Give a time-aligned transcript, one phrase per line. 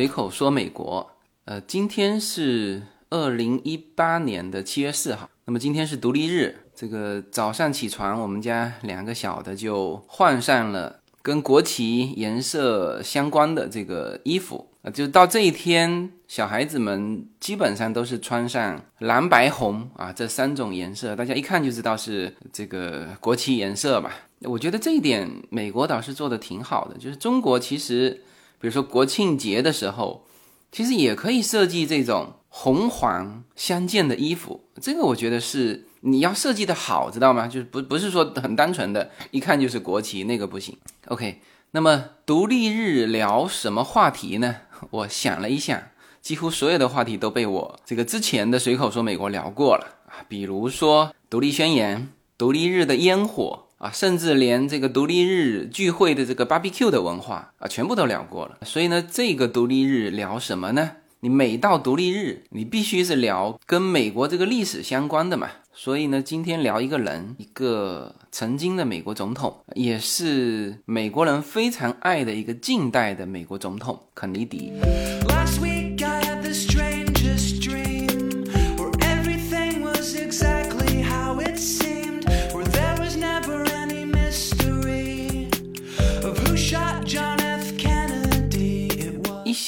[0.00, 1.10] 随口说美国，
[1.44, 2.80] 呃，今天是
[3.10, 6.56] 二零一八年的七月四号，那么今天是独立日。
[6.74, 24.10] 这个早上起床，我们家两个小的就换上了跟国旗颜色相关的这个衣服啊，就到这一天，小孩子们基本上都是穿上蓝白红啊这三种颜色，大家一看就知道是这个国旗颜色吧。
[24.44, 28.22] 我觉得这一点美国倒是做的挺好的，就是中国其实。
[28.60, 30.26] 比如说国庆节的时候，
[30.70, 34.68] 其实也可以设计这种红黄相间的衣服。
[34.80, 37.48] 这个我觉得是你要设计的好，知道吗？
[37.48, 40.76] 就是不不是说很单纯的，一看就是国旗，那个不行。
[41.06, 44.56] OK，那么独立日聊什么话题呢？
[44.90, 53.66] 我想了一下，几乎所有的话题都被我这个之前的随口说美国聊过了啊，比如说独立宣言、独立日的烟火。
[53.80, 58.58] 啊，甚至连这个独立日聚会的这个 barbecue 的文化啊，全部都聊过了。
[58.62, 60.90] 所以呢，这个独立日聊什么呢？
[61.20, 65.48] 你每到独立日，你必须是聊跟美国这个历史相关的嘛。
[65.72, 74.72] 所以呢，今天聊一个人，一个曾经的美国总统，也是美国人非常爱的一个近代的美国总统——肯尼迪。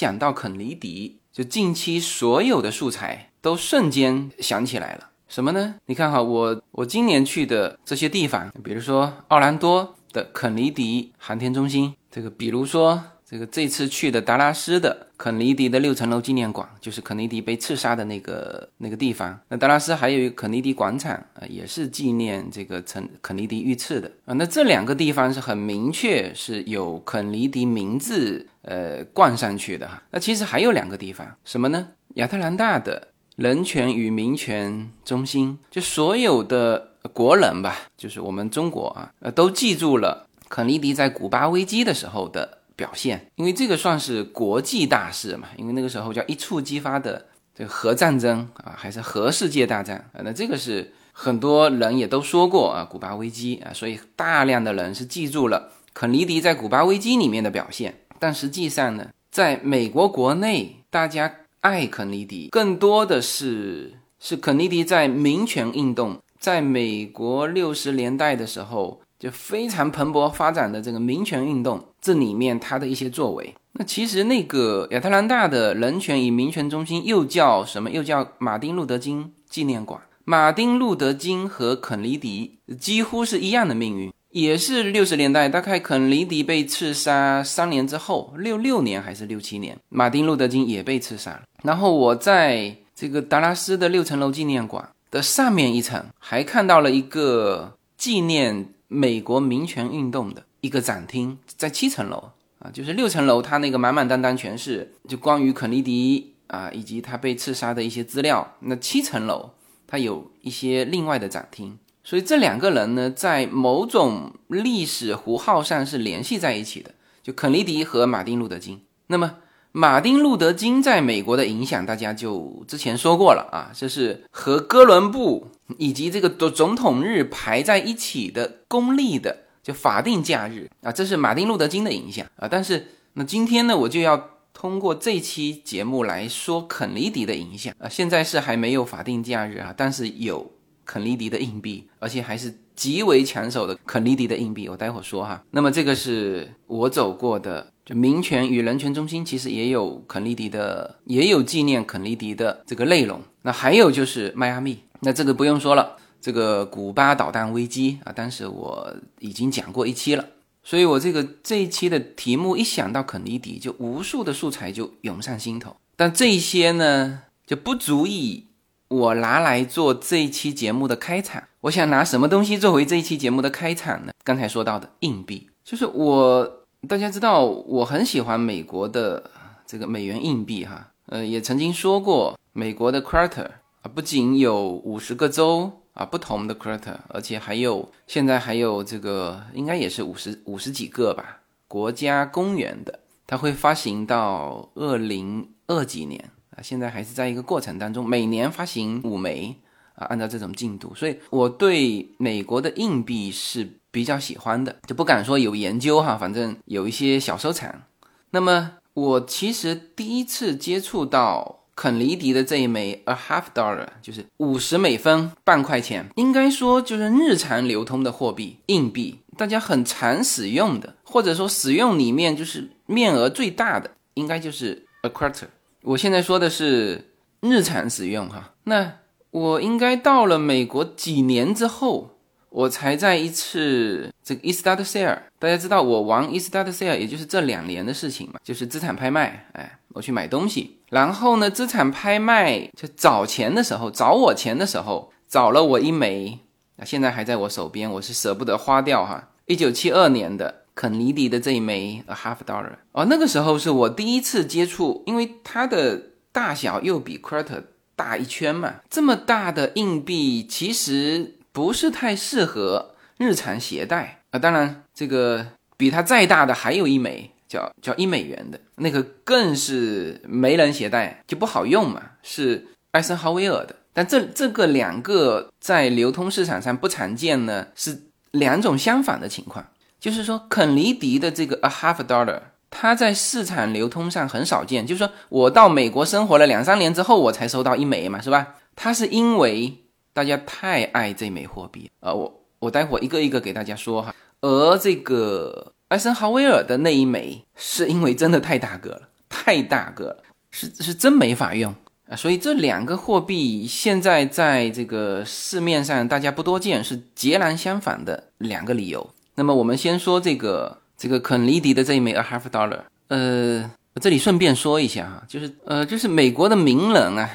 [0.03, 5.11] 讲到肯尼迪，就近期所有的素材都瞬间想起来了。
[5.29, 5.77] 什么呢？
[5.87, 13.05] 你看哈，我我今年去的这些地方，比如说奥兰多的肯尼迪航天中心，这个比如说。
[13.33, 19.41] 这个这次去的达拉斯的肯尼迪的六层楼纪念馆，就是肯尼迪被刺杀的那个那个地方。
[19.49, 24.35] 那达拉斯还有一个肯尼迪广场啊，也是纪念这个肯肯尼迪遇刺的啊。
[24.35, 30.03] 那这两个地方是很明确是有肯尼迪名字呃冠上去的哈。
[30.11, 31.89] 那其实还有两个地方，什么呢？
[32.17, 42.59] 亚特兰大的人权与民权中心，就所有的国人吧，就是我们中国啊，呃，都记住了肯尼迪在古巴危机的时候的。
[42.77, 58.01] 表现，因为这个算是国际大事嘛，因为那个时候叫一触即发的这个核战争啊，还是核世界大战啊，那这个是很多人也都说过啊，古巴危机啊，所以大量的人是记住了肯尼迪在古巴危机里面的表现。
[58.19, 69.01] 但实际上呢，在美国国内，大家爱肯尼迪更多的是是肯尼迪在民权运动，在美国六十年代的时候。
[69.23, 77.89] 就非常蓬勃发展的这个民权运动，这里面他的一些作为，那其实那个亚特兰大的人权与民权中心又叫什么？
[77.89, 80.01] 又叫马丁路德金纪念馆。
[80.25, 91.43] 马丁路德金和肯尼迪几乎是一样的命运，也是六十年代，大概肯尼迪被刺杀三年之后，六六年还是六七年，马丁路德金也被刺杀了。
[91.63, 98.69] 然后我在这个达拉斯的六层楼纪念馆的上面一层，还看到了一个纪念。
[98.95, 102.31] 美国民权运动的一个展厅在七层楼
[102.61, 108.55] 啊，就是六层楼，它那个满满当当全是就关于肯尼迪啊以及他被刺杀的一些资料。
[108.61, 109.51] 那七层楼
[109.87, 116.93] 它有一些另外的展厅，所以这两个人呢，在某种历史符号上是联系在一起的，
[117.23, 118.81] 就肯尼迪和马丁路德金。
[119.09, 119.37] 那么。
[119.75, 132.49] 马丁·路德·金在美国的影响，大家就之前说过了啊，这是和哥伦布以及这个总总统日排在一起的公立的就法定假日啊，这是马丁·路德·金的影响啊。
[132.49, 137.89] 但是那今天呢，我就要通过这期节目来说肯尼迪的影响啊。
[137.89, 140.53] 现在是还没有法定假日啊，但是有
[140.85, 145.45] 肯尼迪的硬币，而且还是极为抢手的肯尼迪的硬币，我待会儿说哈。
[145.51, 147.69] 那么这个是我走过的。
[147.85, 153.21] 就民权与人权中心其实也有肯尼迪的，也有纪念肯尼迪的这个内容。
[153.43, 160.25] 那还有就是迈阿密，那这个不用说了，这个古巴导弹危机啊，当时我已经讲过一期了。
[160.63, 165.77] 所以我这个这一期的题目一想到肯尼迪，就无数的素材就涌上心头。
[165.97, 168.47] 但这些呢就不足以
[168.89, 171.43] 我拿来做这一期节目的开场。
[171.63, 174.13] 我想拿什么东西作为这一期节目的开场呢？
[174.25, 176.59] 刚才说到的硬币，就是我。
[176.89, 179.31] 大家知道我很喜欢美国的
[179.65, 183.45] 这个美元硬币哈，呃，也曾经说过美国的 quarter
[183.83, 199.57] 啊，不仅有五十个州啊不同的 quarter，而且还有现在还有这个应该也是五十五十几个吧国家公园的，它会发行到二零二几年啊，现在还是在一个过程当中，每年发行五枚
[199.95, 203.79] 啊，按照这种进度，所以我对美国的硬币是。
[203.93, 207.83] 比较喜欢的就不敢说有研究哈，反正有一些小收藏。
[208.31, 225.47] 那么我其实第一次接触到肯尼迪的这一枚 a half dollar，就是五十美分半块钱，应该说就是日常流通的货币硬币，大家很常使用的，或者说使用里面就是面额最大的，应该就是 a quarter。
[225.83, 228.93] 我现在说的是日常使用哈，那
[229.31, 232.11] 我应该到了美国几年之后。
[232.53, 239.49] 我才在一次这个 Estate Sale，大家知道我玩 Estate Sale，也就是这两年的事情嘛，就是资产拍卖。
[239.55, 246.41] 哎，我去买东西，然后呢，资产拍卖就找钱的时候，找我钱的时候，找了我一枚，
[246.77, 249.31] 啊，现在还在我手边，我是舍不得花掉哈。
[249.47, 257.63] 一九七二年的肯尼迪的这一枚 a half dollar，哦，那个时候是我第一次接触，因为它的大小又比 quarter
[257.97, 261.37] 大一圈嘛，这么大的硬币其实。
[261.53, 264.39] 不是太适合日常携带啊！
[264.39, 265.47] 当然，这个
[265.77, 272.03] 比它再大的还有一枚，叫叫一美元的那个，更是没人携带，就不好用嘛。
[272.23, 279.67] 是艾森豪威尔的，但这这个两个在流通市场上不常见呢，是两种相反的情况。
[280.01, 282.41] 就是说，肯尼迪的这个 a half dollar，
[282.71, 284.87] 它在市场流通上很少见。
[284.87, 288.55] 就是说我到美国生活了两三年之后，我才收到一枚嘛，是吧？
[288.75, 289.79] 它是因为。
[290.13, 292.13] 大家太爱这枚货币啊！
[292.13, 294.15] 我我待会一个一个给大家说哈。
[294.41, 301.75] 而这个艾森豪威尔的那一枚，是因为真的太大个了，太大个了，是是真没法用
[302.09, 302.17] 啊。
[302.17, 309.09] 所以这两个货币现在在这个市面上大家不多见，是截然相反的两个理由。
[309.37, 313.71] 那么我们先说这个这个肯尼迪的这一枚 a half dollar，呃，
[314.01, 317.31] 这里顺便说一下哈，就是呃，就是美国的名人啊。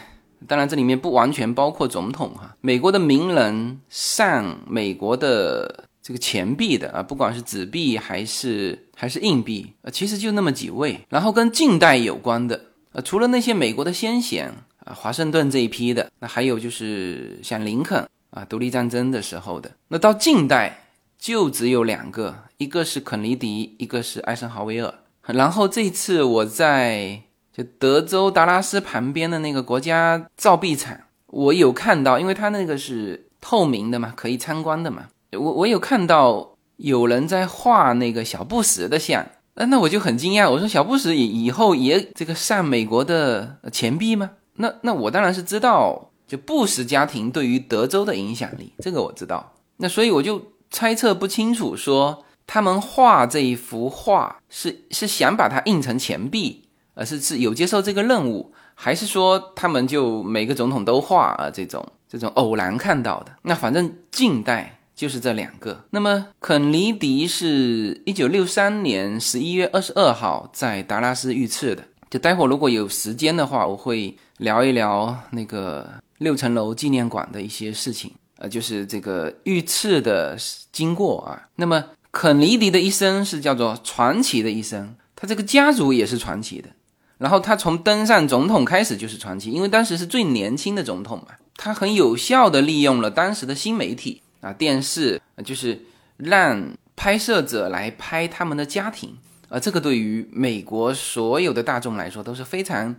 [0.45, 2.55] 当然，这里面不完全包括总统哈。
[2.61, 10.99] 美国的名人上美国的这个钱币的啊，不管是纸币还是还是硬币啊，其实就那么几位。
[11.09, 14.53] 然后跟近代有关的啊，除了那些美国的先贤
[14.85, 19.71] 啊，华盛顿这一批的，那还有就是像林肯啊，独立战争的时候的。
[19.87, 24.93] 那到近代就只有两个，一个是肯尼迪，一个是艾森豪威尔。
[25.25, 27.23] 然后这次我在。
[27.57, 30.95] 就德州达拉斯旁边的那个国家造币厂，
[31.25, 35.07] 我有看到，因为它那个是透明的嘛，可以参观的嘛。
[35.31, 39.25] 我我有看到有人在画那个小布什的像，
[39.55, 44.29] 那那我就很惊讶，我说小布什以以后也这个上美国的钱币吗？
[44.57, 49.53] 那那我当然是知道，就布什家庭对于德州的影响力，这个我知道。
[49.77, 50.39] 那所以我就
[50.69, 56.66] 猜测不清楚，说他们画这一幅画是是想把它印成钱币。
[56.97, 61.49] 而是是有接受这个任务，还是说他们就每个总统都画啊？
[61.49, 65.85] 这种这种偶然看到的，那反正近代就是这两个。
[65.91, 71.83] 那么肯尼迪是一九六三年十一月二十二号在达拉斯遇刺的。
[72.09, 75.85] 就待会儿如果有时间的话，我会聊一聊那个
[76.19, 80.37] 六层楼纪念馆的一些事情，呃，就是这个遇刺的
[80.71, 81.49] 经过啊。
[81.57, 81.83] 那么
[82.13, 86.69] 肯尼迪的一生是叫做传奇的一生，他这个家族也是传奇的。
[87.17, 95.81] 然后他从登上总统开始就是传奇，因为当时是最年轻的总统嘛，他很有效的利用了当时的新媒体啊，电视，就是
[96.17, 99.17] 让拍摄者来拍他们的家庭，
[99.49, 102.95] 啊，这个对于美国所有的大众来说都是非常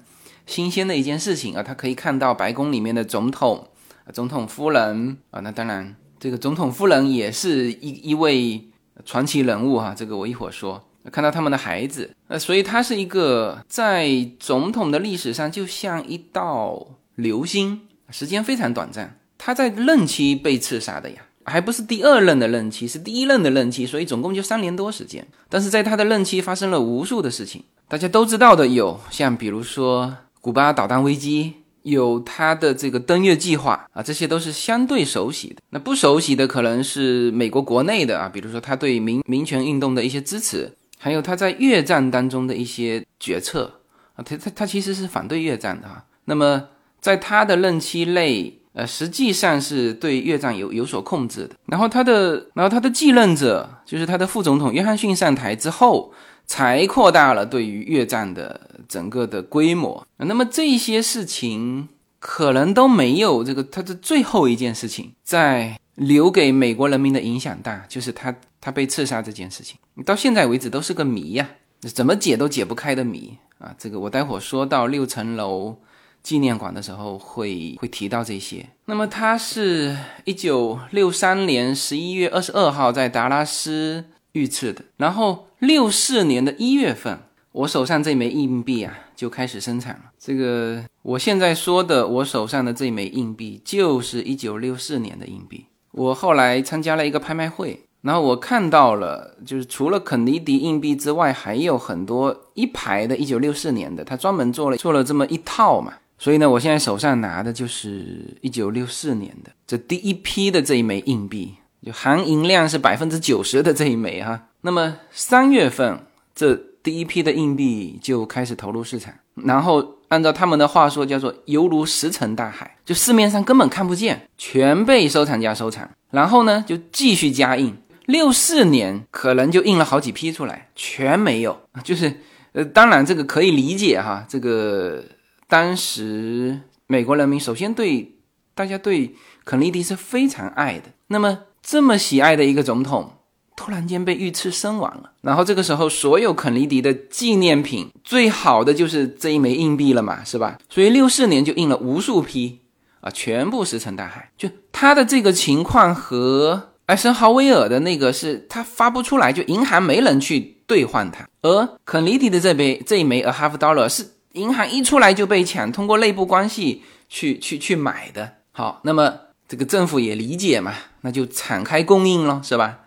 [0.47, 3.69] 新鲜的一件事情啊，他可以看到白宫里面的总统、
[4.13, 8.69] 总统夫人啊，那当然这个总统夫人也是一一位
[9.05, 10.88] 传奇人物哈，这个我一会儿说。
[11.11, 16.87] 看到他们的孩子，呃，所以他是一个在总统的历史上就像一道
[17.17, 19.19] 流星，时间非常短暂。
[19.37, 25.27] 他在任期被刺杀的呀，还不是第二任的任期，是第一任的任期，所以总共就三年多时间。
[25.49, 35.57] 但是在他的任期发生了无数的事情，大家都知道的有，像比如说古巴导弹危机，有他的这个登月计划啊，这些都是相对熟悉的。
[35.71, 40.75] 那不熟悉的可能是美国国内的啊，比如说他对民民权运动的一些支持。
[40.99, 43.81] 还有他在越战当中的一些决策
[44.17, 46.05] 啊，他他他其实是反对越战的哈。
[46.25, 46.69] 那么
[47.01, 51.55] 在他的任期内，呃，实际上是对越战有有所控制的。
[51.67, 56.13] 然后他的，然后他的继任者就是他的副总统约翰逊上台之后，
[56.47, 60.05] 才扩大了对于越战的整个的规模。
[60.17, 61.89] 那么这些事情
[62.19, 68.35] 可能都没有这个他的最后一件事情在留给美国人民的影响大，就是他。
[68.69, 71.49] 他被刺杀这件事情，到现在为止都是个谜呀，
[71.81, 73.75] 怎么解都解不开的谜啊！
[73.79, 75.75] 这个我待会儿说到六层楼
[76.23, 78.69] 纪念馆的时候会会提到这些。
[78.85, 87.19] 那么他是一九六三年十一月二十二号在达拉斯遇刺的，然后六四年的一月份
[87.53, 90.13] 我手上这枚硬币啊就开始生产了。
[90.19, 95.65] 这个我现在说的，我手上的这枚硬币就是一九六四年的硬币。
[95.93, 105.93] 我后来参加了一个拍卖会，然后我看到了，就是除了肯尼迪硬币之外，还有很多一排的一九六四年的，他专门做了做了这么一套嘛。
[106.19, 114.49] 所以呢，我现在手上拿的就是一九六四年的这第一批的这一枚硬币，就含银量是百分之九十的这一枚哈。
[114.63, 116.01] 那么三月份
[116.35, 116.69] 这。
[116.81, 125.87] 第一批的硬币就开始投入市场，然后按照他们的话说，叫做犹如石沉大海，就市面上根本看不见，全被收藏家收藏。
[126.13, 127.77] 然后呢，就继续加印。
[128.09, 131.61] 六四年可能就印了好几批出来，全没有。
[131.85, 132.21] 就是
[132.53, 135.05] 呃，当然这个可以理解哈，这个
[135.47, 138.17] 当时美国人民首先对
[138.55, 143.13] 大家对肯尼迪是非常爱的，那么这么喜爱的一个总统。
[143.55, 150.57] 突然间被遇刺身亡了，然后这个时候所有肯尼迪的纪念品最好的就是这一枚硬币了嘛，是吧？
[150.71, 152.61] 所以六四年就印了无数批
[153.01, 154.31] 啊，全部石沉大海。
[154.39, 168.37] 就他的这个情况和艾森豪威尔的那个是他发不出来，就银行没人去兑换它，而肯尼迪的这杯这一枚 a half dollar 是银行一出来就被抢，通过内部关系去去去买的。
[168.53, 169.15] 好，那么
[169.47, 172.79] 这个政府也理解嘛，那就敞开供应了，是吧？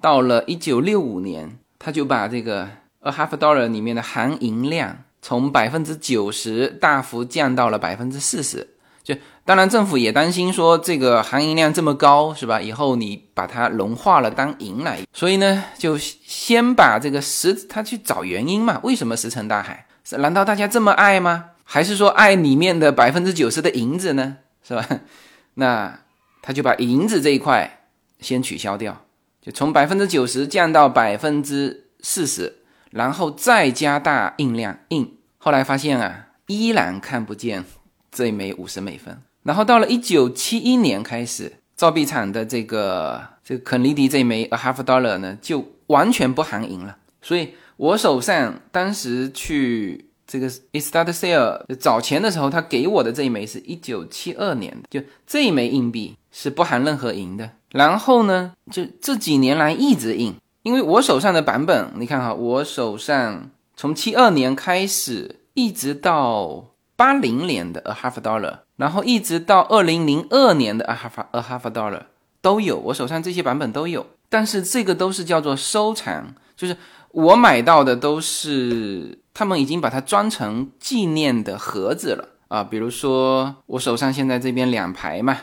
[0.00, 2.68] 到了一九六五年，他就把这个
[3.00, 8.68] a half dollar 里面的含银量从百分之九十大幅降到了百分之四十。
[9.14, 12.60] 就当然政府也担心说这个含银量这么高是吧？
[12.60, 18.78] 以后你把它融化了当银来，所以呢就先把这个石他去找原因嘛？
[18.84, 19.86] 为什么石沉大海？
[20.04, 21.46] 是难道大家这么爱吗？
[21.64, 24.36] 还是说爱里面的百分之九十的银子呢？
[24.62, 24.86] 是吧？
[25.54, 26.00] 那
[26.42, 27.86] 他就把银子这一块
[28.20, 29.04] 先取消掉。
[29.42, 32.58] 就从百分之九十降到百分之四十，
[32.90, 37.64] 然后再加大印量印，后来发现啊，依然看不见
[38.10, 39.16] 这一枚五十美分。
[39.42, 46.96] 然后到了一九七一年开始，造币厂的这个这个肯尼迪这一枚 a half dollar 呢，就完全不含银了。
[47.22, 57.50] 所以我手上当时去这个 estate sale 找钱的时候，他给我的这一枚是一九七二年的，就这一枚硬币是不含任何银的。
[57.72, 66.69] 然后呢，就这几年来一直印，因为我手上的版本，你看哈，我手上从七二年开始，一直到
[67.00, 72.02] 八零年的 a half dollar，然后一直到二零零二年的 a half a half dollar
[72.42, 74.06] 都有，我手上这些版本都有。
[74.28, 76.76] 但是这个都是叫做收藏，就是
[77.12, 85.38] 我买到的都是他们已经把它装成纪念的盒子了啊，比如说我手上现在这边两排嘛。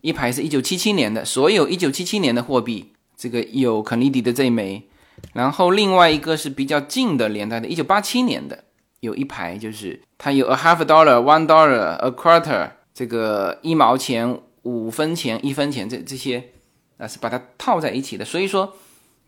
[0.00, 4.84] 一排是一九七七年的，所有一九七七年的货币，这个有肯尼迪的这一枚，
[5.34, 8.64] 然后另外一个是比较近的年代的，一九八七年的，
[9.00, 16.44] 有一排就是它有 a half dollar, one dollar, a quarter，这个一毛钱、五分钱、一分钱这这些
[16.98, 18.74] 啊是把它套在一起的，所以说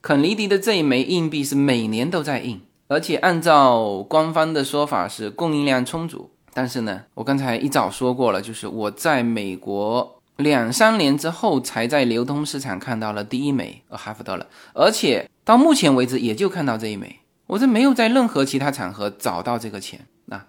[0.00, 10.14] 肯尼迪的这一枚硬币是每年都在印，而且按照官方的说法是供应量充足，但是呢，我刚才一早说过了，就是我在美国。
[10.38, 17.18] 两三年之后，才在流通市场看到了第一枚，a half dollar，而且到目前为止也就看到这一枚，
[17.48, 20.44] 我这没有在任何其他场合找到这个钱啊，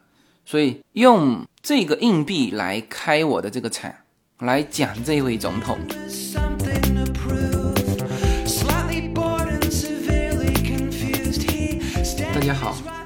[0.46, 3.89] 所以用这个硬币来开我的这个场，
[4.39, 5.79] 来讲这位总统。
[12.34, 12.75] 大家好，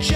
[0.00, 0.08] 呃，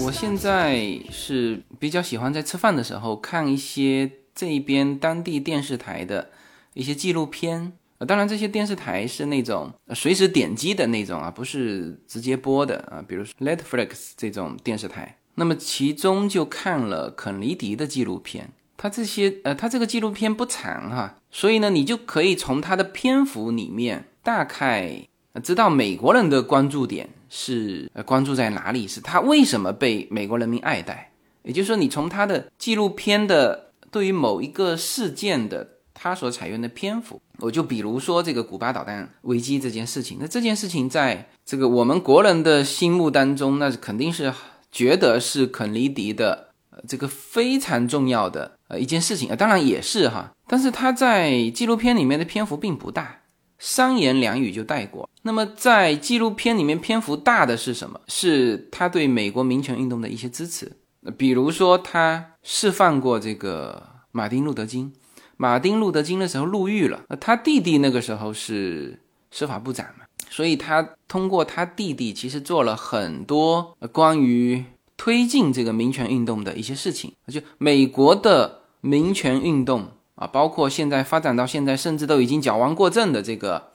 [0.00, 6.30] 我现在是比较喜欢在吃饭的时候看一些这边当地电视台的
[6.72, 7.74] 一些纪录片。
[8.08, 13.04] 当然，这些电视台是那种随时点击的那种啊，不是直接播的啊。
[13.06, 18.50] 比如说 Netflix 这种电视台，那么其中就看了肯尼迪的纪录片。
[18.76, 25.00] 它这些呃，它这个纪录片不长哈，所以呢，你就可以从它的篇幅里面大概
[25.42, 31.10] 知道美国人的关注点是呃关注在哪里，是他为什么被美国人民爱戴。
[31.42, 44.32] 也就是说，你从他的纪录片的对于某一个事件的他所采用的篇幅，我就比如说这个古巴导弹危机这件事情，那这件事情在这个我们国人的心目当中，那肯定是
[44.72, 46.53] 觉得是肯尼迪的。
[46.86, 53.20] 这个非常重要的呃一件事情啊，当然也是哈，但是他在纪录片里面的篇幅并不大，
[53.58, 55.08] 三言两语就带过。
[55.22, 58.00] 那么在纪录片里面篇幅大的是什么？
[58.08, 60.70] 是他对美国民权运动的一些支持，
[61.16, 64.92] 比如说他释放过这个马丁路德金，
[65.36, 69.00] 马丁路德金的时候入狱了，他弟弟那个时候是
[69.30, 74.64] 司法部长嘛，所以他通过他弟弟其实做了很多关于。
[74.96, 83.70] 推进这个民权运动的一些事情，就美国的民权运动啊，包括现在发展到现在，甚至都已经矫枉过正的这个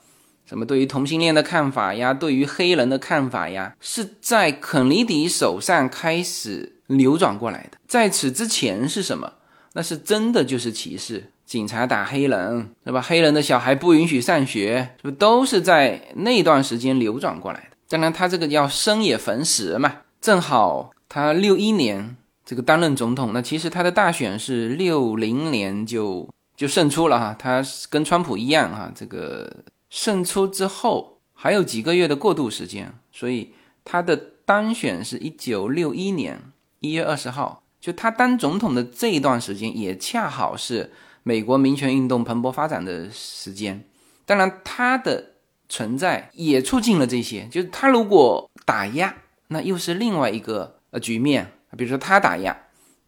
[0.46, 7.78] 什么对于同性恋的看法呀，对于黑人的看法呀，是在肯尼迪手上开始扭转过来的。
[7.88, 9.34] 在此之前是什么？
[9.74, 13.00] 那是真的就是歧视，警察打黑人，是吧？
[13.00, 17.78] 黑人的小孩不允许上学，是不都是在那段时间流转过来的？
[17.88, 20.90] 当然，他这个叫生也逢时嘛，正好。
[21.10, 36.40] 他六一年这个担任总统，那其实他的大选是六零年就就胜出了哈，他跟川普一样哈，这个胜出之后还有几个月的过渡时间，所以他的当选是一九六一年
[36.80, 40.92] 一月二十号，就他当总统的这一段时间也恰好是
[41.24, 43.84] 美国民权运动蓬勃发展的时间，
[44.26, 45.32] 当然他的
[45.68, 49.16] 存在也促进了这些，就是他如果打压，
[49.48, 50.79] 那又是另外一个。
[50.92, 52.58] 呃，局面，比如说他打压，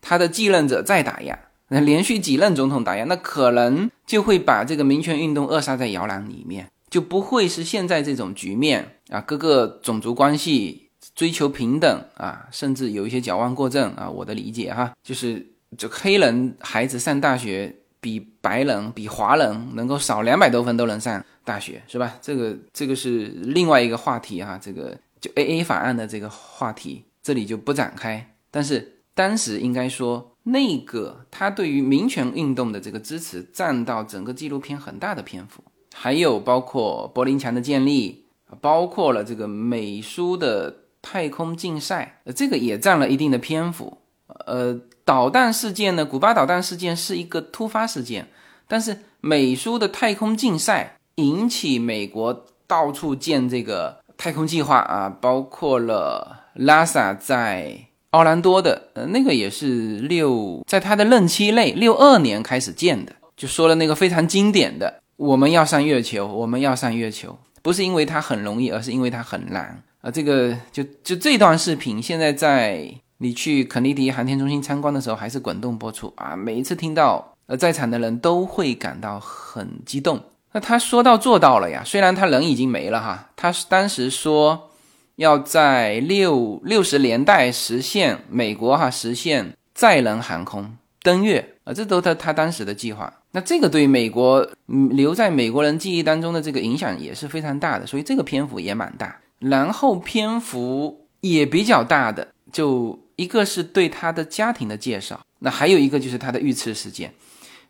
[0.01, 1.39] 他的继任者再打压，
[1.69, 9.19] 那连续几任总统打压，那可能就会把这个民权运动扼杀在摇篮里面，就不会是现在这种局面啊。
[9.21, 14.09] 各个种族关系追求平等啊，甚至有一些矫枉过正啊。
[14.09, 15.45] 我的理解哈，就是
[15.77, 22.15] 就黑人孩子上大学比白人、比华人能够少两百多分都能上大学，是吧？
[22.21, 27.05] 这个这个是另外一个话题哈，这个就 A A 法案的这个话题。
[27.23, 38.25] 这里就不展开，但是当时应该说，那个他对于民权运动的这个支持占到整个纪录片很大的篇幅，还有包括柏林墙的建立，
[38.59, 43.99] 包括了这个美苏的太空竞赛，这个也占了一定的篇幅。
[44.47, 48.27] 呃，导弹事件呢，古巴导弹事件是一个突发事件，
[48.67, 56.40] 但是美苏的太空竞赛引起美国到处建这个太空计划啊，包括了。
[56.53, 57.77] 拉萨在
[58.11, 70.11] 奥兰多的，呃，那个也是六，在他的任期内，六二年开始建的，就说了那个非常经典的，我们要上月球，我们要上月球，不是因为它很容易，而是因为它很难啊。
[70.11, 76.35] 这个就就这段视频，现在在你去肯尼迪航天中心参观的时候，还是滚动播出啊。
[76.35, 80.21] 每一次听到，呃，在场的人都会感到很激动。
[80.51, 84.67] 那他说到做到了呀，虽然他人已经没了哈，他是当时说。
[85.15, 93.11] 要在六六十年代实现美国哈实现载人航空登月啊，这都他他当时的计划。
[93.31, 99.19] 那这个对美国留在美国人记忆当中的这个影响也是非常大的，所以这个篇幅也蛮大。
[99.39, 107.13] 然后篇幅也比较大的，就一个是对他的家庭的介绍，那还有一个就是他的遇刺事件。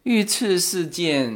[0.04, 1.32] 遇刺事件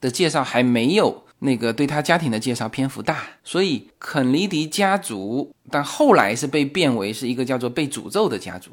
[0.00, 1.25] 的介绍还没有。
[1.40, 8.70] 那个对他家庭的介绍篇幅大，所以肯尼迪家族，但后来是被变为是一个叫做被诅咒的家族，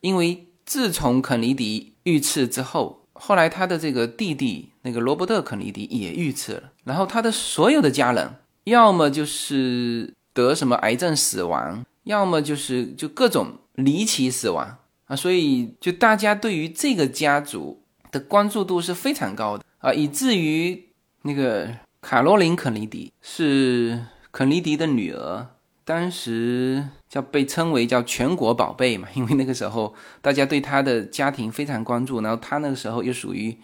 [0.00, 8.30] 因为自从肯尼迪遇刺之后，后来他的这个弟弟那个罗伯特肯尼迪也遇刺了，然后他的所有的家人
[8.64, 20.90] 要么就是得什么癌症死亡，要么就是就各种离奇死亡啊，所以就大家对于这个家族的关注度是非常高的啊，以至于
[21.22, 21.68] 那个。
[22.04, 25.46] 卡罗琳·肯尼迪是肯尼迪的女儿，
[25.86, 33.56] 当时叫被称为叫全国宝贝嘛，因为那个时候大家对她的家庭非常关注，然后她那个时候又属于，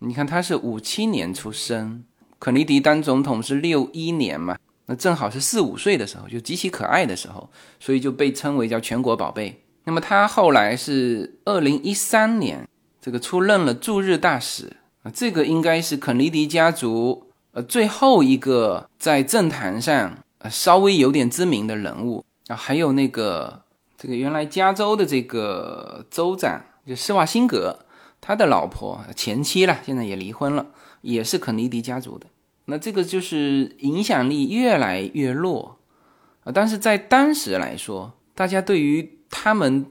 [0.00, 2.04] 你看她是五七年出生，
[2.38, 7.48] 肯尼迪当总统是六一年嘛，那正好是四五岁的时候，就极其可爱的时候，
[7.80, 9.64] 所以就被称为叫全国宝贝。
[9.84, 12.68] 那么她后来是二零一三年
[13.00, 17.29] 这个出任了驻日大使啊，这个应该是肯尼迪家族。
[17.52, 23.62] 呃，最后一个在政坛上呃稍微有点知名的人物啊，还有那个
[23.98, 27.80] 这个原来加州的这个州长就施瓦辛格，
[28.20, 30.66] 他的老婆前妻了，现在也离婚了，
[31.02, 32.26] 也是肯尼迪家族的。
[32.66, 35.78] 那这个就是影响力越来越弱
[36.44, 36.52] 啊。
[36.54, 39.86] 但是在当时来说，大家对于他们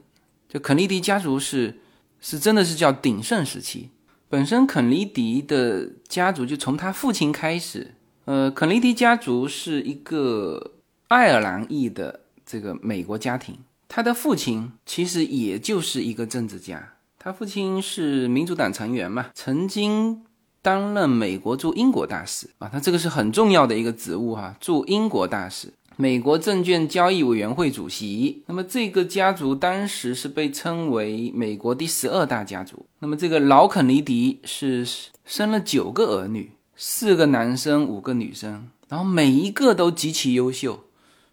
[0.48, 1.80] 就肯尼迪家族是
[2.20, 3.90] 是真的是叫鼎盛时期。
[4.30, 10.74] 本身肯尼迪的家族就从他父亲开始，呃，肯尼迪家族是一个
[11.08, 13.58] 爱尔兰裔的这个美国家庭。
[13.88, 20.22] 他的父亲其实也就是一个政治家，他父亲是民主党成员嘛，曾经
[20.62, 22.48] 担任美国驻英国大使。
[22.58, 28.42] 啊，他这个是很重要的一个职务哈，驻英国大使，美国证券交易委员会主席。
[28.46, 32.86] 那么这个家族当时是被称为美国第十二大家族。
[33.00, 34.86] 那么这个老肯尼迪是
[35.24, 40.84] 生了九个儿女，四个男生，五个女生，然后每一个都极其优秀，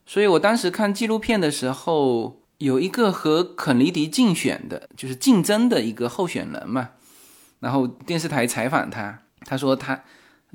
[0.06, 2.42] 所以我当时看纪录片的时候。
[2.58, 6.90] 有一个和肯尼迪竞选的，就是竞争的一个候选人嘛，
[7.60, 10.04] 然后电视台采访他，他说他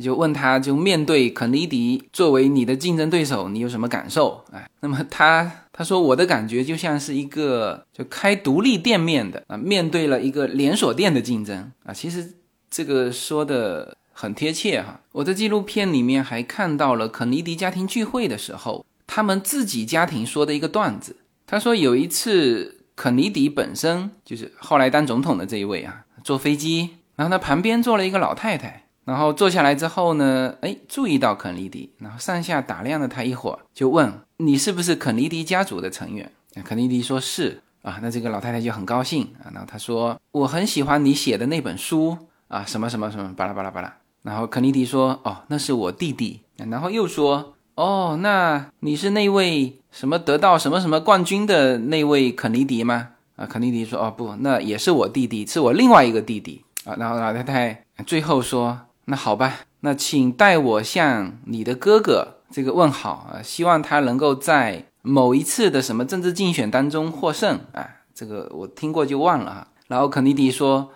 [0.01, 4.45] 就问他就面对肯尼迪作为你的竞争对手，你有什么感受？
[4.53, 12.35] 哎，那么他他说我的感觉就像是一个就开独立店面的啊，面对了一个连锁店的竞争啊，其实
[12.71, 15.01] 这个说的很贴切哈。
[15.13, 21.17] 我在纪录片里面还看到了肯尼迪家庭聚会的时候，他们自己家庭说的一个段子。
[21.47, 36.31] 他说有一次，肯尼迪本身就是后来当总统的这一位啊，坐飞机，然后他旁边坐了一个老太太，然后坐下来之后呢，哎，注意到肯尼迪，然后上下打量了他一会儿，就问你是不是肯尼迪家族的成员？
[36.65, 42.17] 肯尼迪说是啊，那这个老太太就很高兴啊，然后他说我很喜欢你写的那本书
[42.49, 47.55] 啊，什么什么什么，巴拉巴拉巴拉，然后肯尼迪说哦，那是我弟弟，然后又说。
[47.75, 53.09] 哦，那你是那位什么得到什么什么冠军的那位肯尼迪吗？
[53.35, 56.95] 啊，肯尼迪说，哦不，那也是我弟弟，是我另外一个弟弟啊。
[56.99, 67.89] 然后老太太最后说，那好吧，那请代我向你的哥哥这个问好啊，希望他能够在某一次的什么政治竞选当中获胜啊。
[68.15, 69.69] 这个我听过就忘了哈。
[69.89, 70.91] 然后肯尼迪说。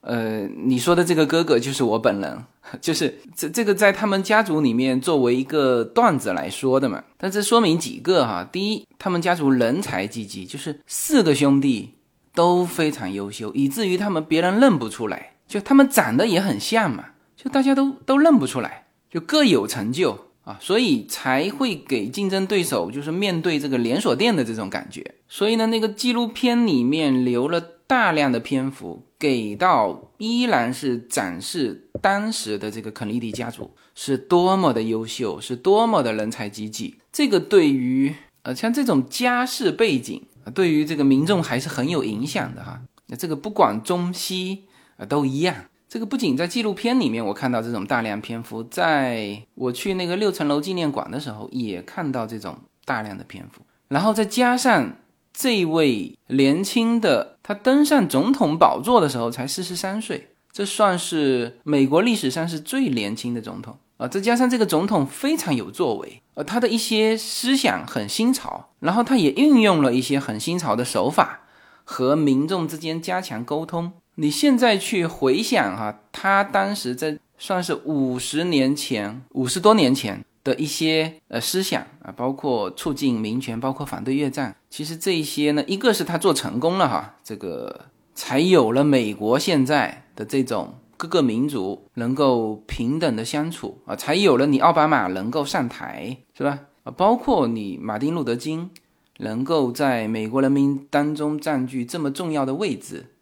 [0.00, 2.44] 呃，你说的这个哥哥就是我本人，
[2.80, 7.02] 就是这这个在他们家族里面作为一个段子来说的嘛。
[7.18, 11.94] 但这说明几个哈，第一，他们家族人才济济，就是四个兄弟
[12.32, 17.04] 都非常优秀，以至于他们别人认不出来，就他们长得也很像嘛，
[17.38, 25.14] 就大家都都认不出来，就各有成就啊，所以才会给竞争对手就是面对这个连锁店的这种感觉。
[25.28, 27.78] 所以呢，那个纪录片里面留了。
[27.88, 36.98] 大量的篇幅给到，依然是展示当时的这个肯尼迪家族是多么的优秀，是多么的人才济济。
[37.10, 40.22] 这个对于呃像这种家世背景，
[40.54, 42.82] 对于这个民众还是很有影响的哈。
[43.06, 44.64] 那这个不管中西
[44.98, 45.56] 啊都一样。
[45.88, 54.92] 这个不仅在纪录片里面我看到这种大量篇幅，在我去那个六层楼纪念馆的时候也看到这种大量的篇幅，然后再加上。
[55.30, 64.08] 这位年轻的他登上总统宝座的时候才四十三岁，这算是美国历史上是最年轻的总统啊！
[64.08, 71.42] 再加上这个总统非常有作为，呃，他的一些思想很新潮，然后他也运用了一些很新潮的手法
[71.84, 73.92] 和民众之间加强沟通。
[74.20, 80.24] 你现在去回想哈，他当时在算是五十年前，五十多年前。
[80.44, 84.56] 的一些呃思想啊，包括促进民权，包括反对越战。
[84.70, 96.60] 其实这些呢，一个是他做成功了哈，这个才有了美国现在的这种各个民族能够平等的相处啊，才有了你奥巴马能够上台，是吧？
[96.84, 98.70] 啊，包括你马丁路德金
[99.18, 103.12] 能够在美国人民当中占据这么重要的位置，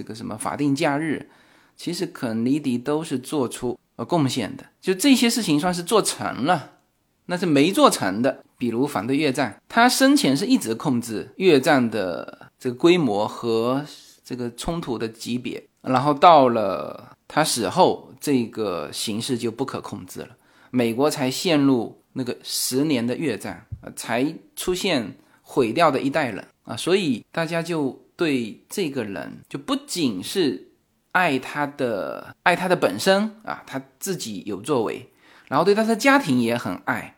[0.00, 1.28] 这个什么法定假日，
[1.76, 4.04] 其实肯尼迪都是做出呃。
[4.06, 6.78] 贡献的就这些事情算是做成了，
[7.26, 8.42] 那是没做成的。
[8.56, 13.84] 比如反对越战，他生前是一直控制越战的这个规模和
[14.24, 20.30] 这个冲突的级别，然后到了他死后，这个形势就不可控制了，
[20.70, 30.66] 美国才陷入那个十年的越战啊，才出现毁掉的一代人啊，所以大家就对这个人就不仅是。
[31.12, 35.10] 爱他的，爱他的本身啊，他自己有作为，
[35.48, 37.16] 然后对他的家庭也很爱，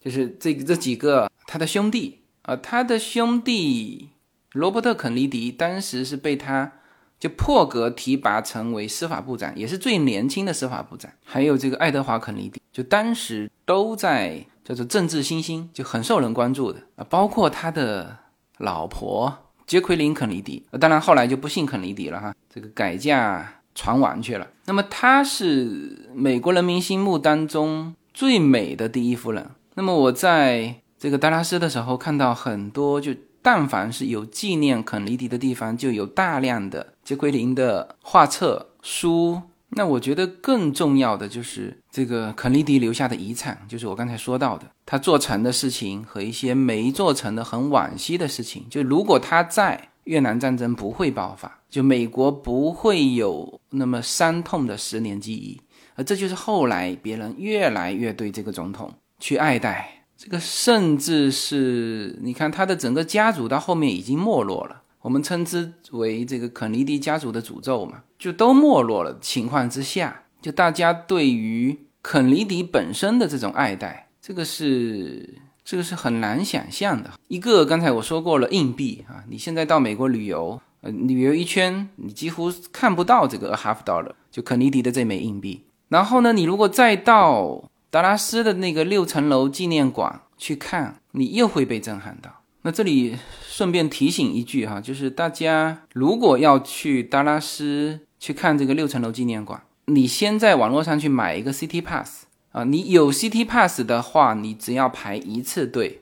[0.00, 4.08] 就是这这几个他的兄弟啊，他的兄弟
[4.52, 6.72] 罗伯特肯尼迪当时是被他
[7.20, 11.12] 就破格提拔成为司法部长，也是最年轻的司法部长。
[11.22, 18.16] 还有这个爱德华肯尼迪，就当时都在叫做政治新星，就很受人关注的啊，包括他的
[18.56, 24.46] 老婆杰奎琳·肯尼迪，当然后来就不姓肯尼迪了哈，这个改嫁船王去了。
[24.66, 29.50] 那么她是美国人民心目当中最美的第一夫人。
[29.74, 39.42] 那么我在这个达拉斯的时候看到很多，就但凡是有纪念肯尼迪的地方，就有大量的杰奎琳的画册、书。
[39.76, 48.66] 那我觉得更重要的就是这个肯尼迪留下的遗产，就是我刚才说到的他做成的事情和一些没做成的很惋惜的事情。
[48.70, 55.60] 就如果他在，越南战争不会爆发，就美国不会有那么伤痛的十年记忆。
[55.94, 64.82] 而这就是后来别人越来越对这个总统去爱戴，这个甚至是你看他的整个家族到后面已经没落了。
[65.02, 77.10] 我们称之为这个肯尼迪家族的诅咒嘛，就都没落了情况之下，就大家对于肯尼迪本身的这种爱戴，这个是这个是很难想象的。
[77.28, 85.64] 一个刚才我说过了，硬币啊，你现在到美国旅游，呃，旅游一圈，你几乎看不到这个 a half dollar，就肯尼迪的这枚硬币。
[85.88, 92.42] 然后呢，你如果再到达拉斯的那个六层楼纪念馆去看，你又会被震撼到。
[92.66, 93.16] 那这里
[93.48, 106.00] 顺便提醒一句哈，就是大家如果要去达拉斯去看这个六层楼纪念馆，你先在网络上去买一个 City Pass 啊，你有 City Pass 的话，你只要排一次队，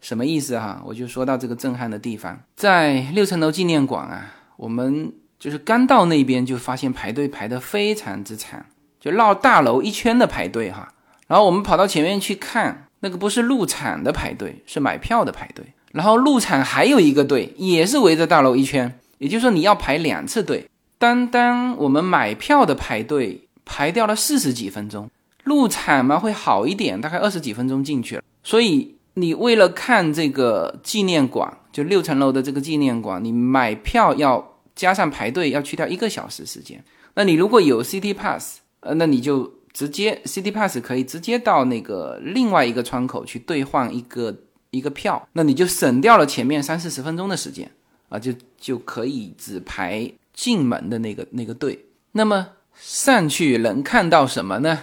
[0.00, 0.82] 什么意思哈？
[0.86, 8.64] 我就说到这个震撼的地方，在六层楼纪念馆啊，我们就是刚到那边就发现排队排得非常之长，
[8.98, 10.94] 就绕大楼一圈的排队哈，
[11.26, 15.74] 然后我们跑到前面去看，那个不是入场的排队，是买票的排队。
[15.96, 20.68] 然后入场还有一个队，也是围着大楼一圈，也就是说你要排两次队。
[20.98, 25.08] 单单我们买票的排队排掉了四十几分钟，
[25.44, 28.22] 入场嘛会好一点，大概二十几分钟进去了。
[28.42, 36.84] 所以你为了看这个纪念馆，就六层楼的这个纪念馆，你买票要加上排队要去掉一个小时时间。
[37.14, 44.36] 那你如果有 City Pass，呃，那你就直接 City Pass 可以直接到那个另外一个窗口去兑换一个。
[44.70, 47.70] 一个票，那你就省掉了前面三四十分钟的时间
[48.08, 51.86] 啊，就就可以只排进门的那个那个队。
[52.12, 52.48] 那么
[52.78, 54.80] 上去能看到什么呢？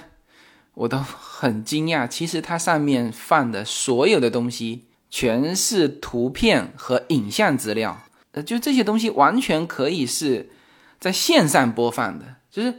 [0.74, 2.08] 我都很惊讶。
[2.08, 10.50] 其实它上面放的所有的东西全是图片和影像资料，呃，就这些东西完全可以是
[11.00, 12.74] 在线上播放的，就是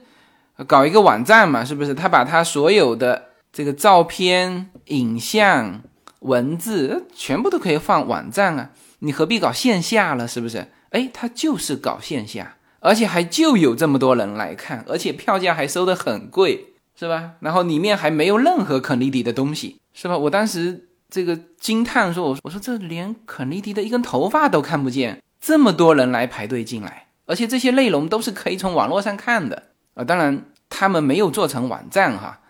[0.66, 1.94] 搞一个网站嘛，是不是？
[1.94, 5.82] 他把他所有的这个照片、影像。
[6.24, 10.26] 文字全部都可以放网站啊，你何必搞线下了？
[10.26, 10.66] 是不是？
[10.90, 17.32] 哎，他就是搞线下，而且还就有这么多人来看，而且票价还收得很贵，是吧？
[17.40, 20.16] 然后里面还没有任何肯尼迪的东西，是吧？
[20.16, 30.02] 我当时这个惊叹说：“我我说这连肯尼迪的一根头发都看不见，这么多人来排队进来，而且这些内容都是可以从网络上看的啊。
[30.04, 32.40] 当然他们没有做成网站哈，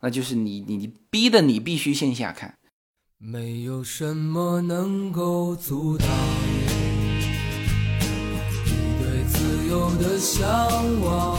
[0.00, 2.54] 那就是你你你逼的你必须线下看。”
[3.24, 6.08] 没有什么能够阻挡
[8.64, 10.44] 你对自由的向
[11.00, 11.38] 往。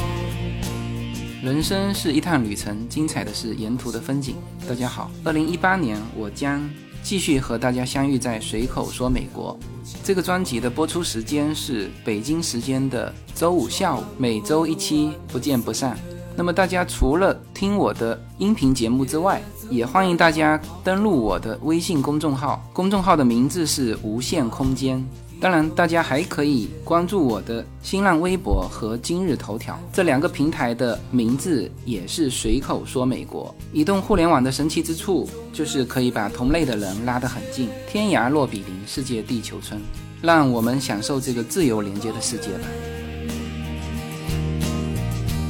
[1.43, 4.37] 人生是一趟旅程，精彩的是沿途的风景。
[4.65, 6.69] 大家好，二零一八年我将
[7.03, 9.59] 继续和大家相遇在随口说美国。
[10.05, 15.97] 这个专辑的播出时间是北京时间的周五下午，每周一期，不见不散。
[16.35, 19.41] 那么大家除了听我的音频节目之外，
[19.73, 25.03] 也欢迎大家登录我的微信公众号，公众号的名字是无限空间。
[25.41, 33.53] 当然，大家还可以关注我的新浪微博和今日头条这两个平台的名字也是随口说美国。
[33.73, 39.81] 移动互联网的神奇之处就是可以把同类的人拉得很近，天涯若比邻，世界地球村，
[40.21, 42.67] 让我们享受这个自由连接的世界吧。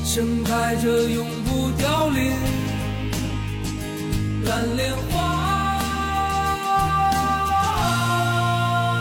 [0.06, 2.32] 盛开着永不凋零。
[4.46, 5.78] 蓝莲花。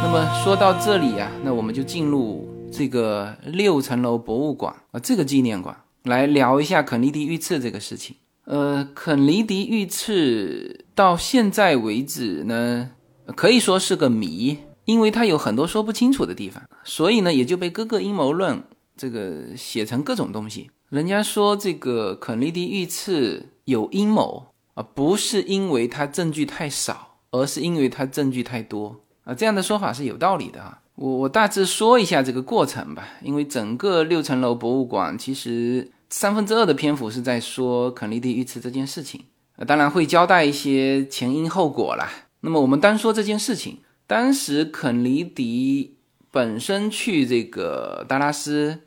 [0.03, 8.17] 那么说到这里啊，那我们就进入这个六层楼博物馆啊，这个纪念馆来聊一下肯尼迪遇刺这个事情。
[8.45, 12.91] 呃，肯尼迪遇刺到现在为止呢，
[13.35, 18.63] 可以说是个谜，因为它有很多说不清楚的地方，所以呢，也就被各个阴谋论
[18.97, 20.71] 这个写成各种东西。
[20.91, 24.52] 人家说这个肯尼迪遇刺有阴谋。
[24.75, 29.35] 啊，不是因为他证据太少，而是因为他证据太多啊。
[29.35, 30.81] 这样的说法是有道理的啊。
[30.95, 33.09] 我我大致说一下这个过程吧。
[33.23, 39.25] 因为整个六层楼博物馆其实三分之二的篇幅是在说肯尼迪遇刺这件事情，
[39.67, 42.09] 当然会交代一些前因后果啦。
[42.41, 45.97] 那么我们单说这件事情，当时肯尼迪
[46.31, 48.81] 本身去这个达拉斯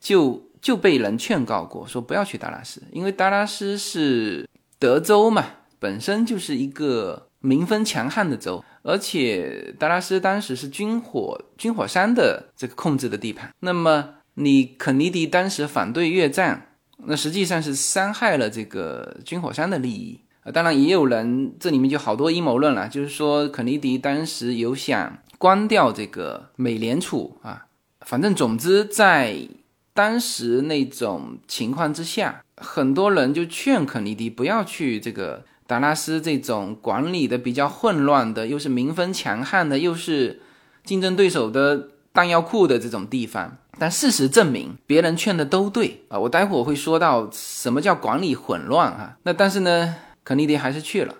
[0.00, 4.48] 就就被人劝告过，说不要去达拉斯，因为达拉斯是
[4.82, 5.46] 德州嘛，
[5.78, 13.54] 本身就是一个民风强悍的州，而且达拉斯当时是军火军火商的这个控制的地盘。
[13.60, 16.74] 那么你肯尼迪当时反对越战，
[17.06, 20.50] 那实际上是伤害了这个军火商的利益啊。
[20.50, 27.66] 当然也有人这里面就好多阴谋论了，就是说肯尼迪当时有想关掉这个美联储啊，
[28.00, 29.46] 反正总之在。
[29.94, 40.40] 当时那种情况之下，很多人就劝肯尼迪不要去这个达拉斯这种管理的比较混乱的，又是民风强悍的，又是
[40.84, 43.58] 竞争对手的弹药库的这种地方。
[43.78, 46.18] 但事实证明，别人劝的都对啊！
[46.18, 49.16] 我待会儿会说到什么叫管理混乱啊。
[49.22, 51.14] 那但是呢，肯尼迪还是去了。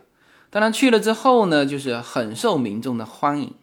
[0.51, 3.55] 当然去了之后呢，就是很受民众的欢迎。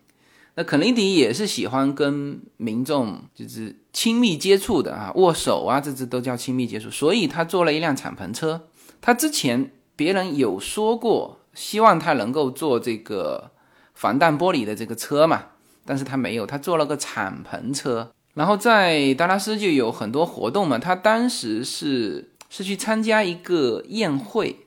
[0.60, 6.90] 那肯尼迪也是喜欢跟民众就是亲密接触的啊，握手啊，这这都叫亲密接触。
[6.90, 8.68] 所以他做了一辆敞篷车。
[9.00, 13.52] 他之前别人有说过，希望他能够坐这个
[13.94, 15.46] 防弹玻璃的这个车嘛，
[15.86, 18.12] 但是他没有，他做了个敞篷车。
[18.34, 24.58] 然后在达拉斯就有很多活动嘛，他当时是是去参加一个宴会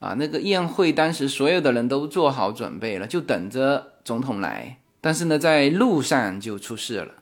[0.00, 4.78] 啊，那个宴会当时所有的人都做好准备了，就等着总统来。
[5.00, 7.14] 但是呢，在路上就出事了。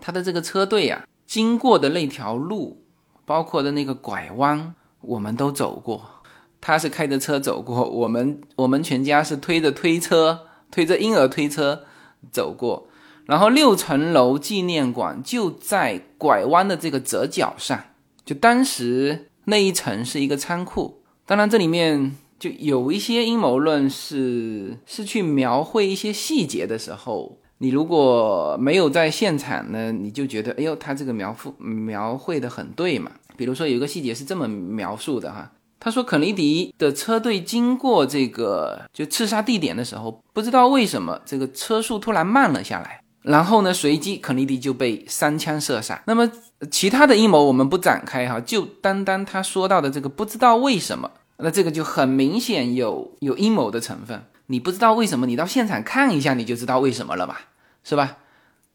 [0.00, 2.82] 他的这个车队呀，经过的那条路，
[3.24, 6.22] 包括的那个拐弯，我们都走过。
[6.60, 11.84] 他是开着车走过，我们我们全家是推着推车，推着婴儿推车
[12.32, 12.88] 走过。
[13.26, 17.84] 然后六层楼纪念馆就在拐弯的这个折角上，
[18.24, 21.02] 就当时那一层是一个仓库。
[21.24, 22.16] 当然这里面。
[22.40, 33.10] 就有一些阴谋论是是去描绘一些细节的时候，你如果没有在现场呢，你就觉得哎呦，他这个描述描绘的很对嘛。
[33.36, 46.02] 比如说有一个细节是这么描述的哈，他说肯尼迪的车队经过这个就刺杀地点的时候，不知道为什么这个车速突然慢了下来，然后呢，随即肯尼迪就被三枪射杀。
[46.06, 46.30] 那么
[46.70, 51.10] 其他的阴谋我们不展开哈，就单单他说到的这个不知道为什么。
[51.42, 57.36] 那这个就很明显有有阴谋的成分，你不知道为什么，你到现场看一下你就知道为什么了嘛，
[57.84, 58.18] 是吧？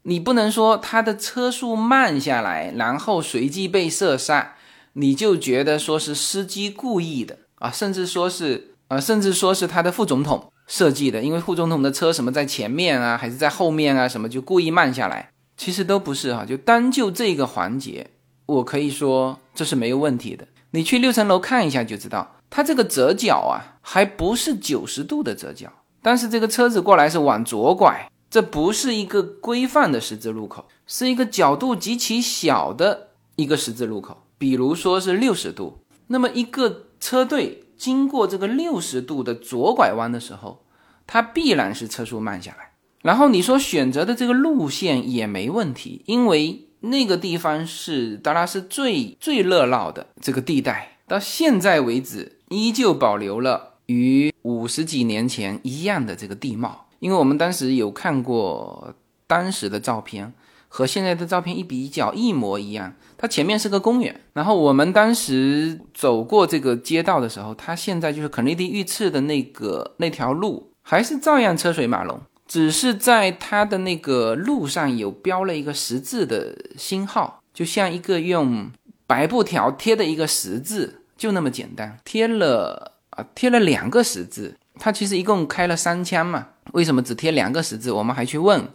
[0.03, 4.55] 你不能说他的车速慢下来，然后随即被射杀，
[4.93, 18.11] 你就觉得说是司机故意的啊，甚至说是啊，甚至说是他的副总统设计的，因为副总统的车什么在前面啊，还是在后面啊，什么就故意慢下来，其实都不是哈，就单就这个环节，
[18.45, 22.34] 我可以说这是没有问题的，你去六层楼看一下就知道。
[22.55, 25.69] 它这个折角啊，还不是九十度的折角，
[26.01, 35.79] 但是这个车子过来是往左拐，这不是一个规范的十字路口，是一个角度极其小的一个十字路口，比如说是六十度。
[36.07, 40.63] 那么一个车队经过这个六十度的左拐弯的时候，
[41.05, 42.71] 它必然是车速慢下来。
[43.01, 52.31] 然后你说选择的这个路线也没问题，因为那个地方是达拉斯最最热闹的这个地带，到现在为止。
[52.55, 58.95] 依旧保留了与五十几年前一样的这个地貌，因为我们当时有看过
[59.27, 60.33] 当时的照片，
[60.67, 62.95] 和现在的照片一比较一模一样。
[63.17, 78.69] 它前面是个公园，然后我们当时走过这个街道的时候，它现在就是肯尼迪遇刺的那个那条路，还是照样车水马龙，只是在它的那个路上有标了一个十字的星号，就像一个用
[79.07, 81.01] 白布条贴的一个十字。
[81.17, 84.57] 就那么简单，贴了啊，贴了两个十字。
[84.77, 87.91] 他其实一共开了三枪嘛，为什么只贴两个十字？
[87.91, 88.67] 我们还去问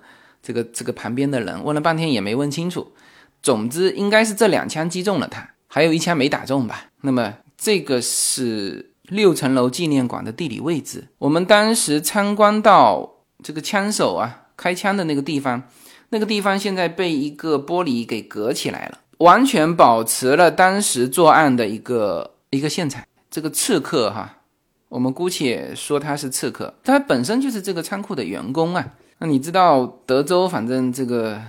[0.43, 2.93] 这个这个旁边的人，问了半天也没问清楚。
[3.43, 6.87] 总之应该是这两枪击中了他，还有一枪没打中吧。
[7.03, 11.09] 那么这个是六层楼纪念馆的地理位置。
[11.19, 15.63] 我们当时参观到这个枪手啊开枪的那个地方，
[16.09, 18.99] 那个地方现在被一个玻璃给隔起来了。
[19.21, 23.03] 完全保持了当时作案的一个一个现场。
[23.31, 24.39] 这个刺客哈，
[24.89, 28.85] 我们姑且说他是刺客，他本身就是这个仓库的员工啊。
[29.19, 31.41] 那你知道德州，反正这个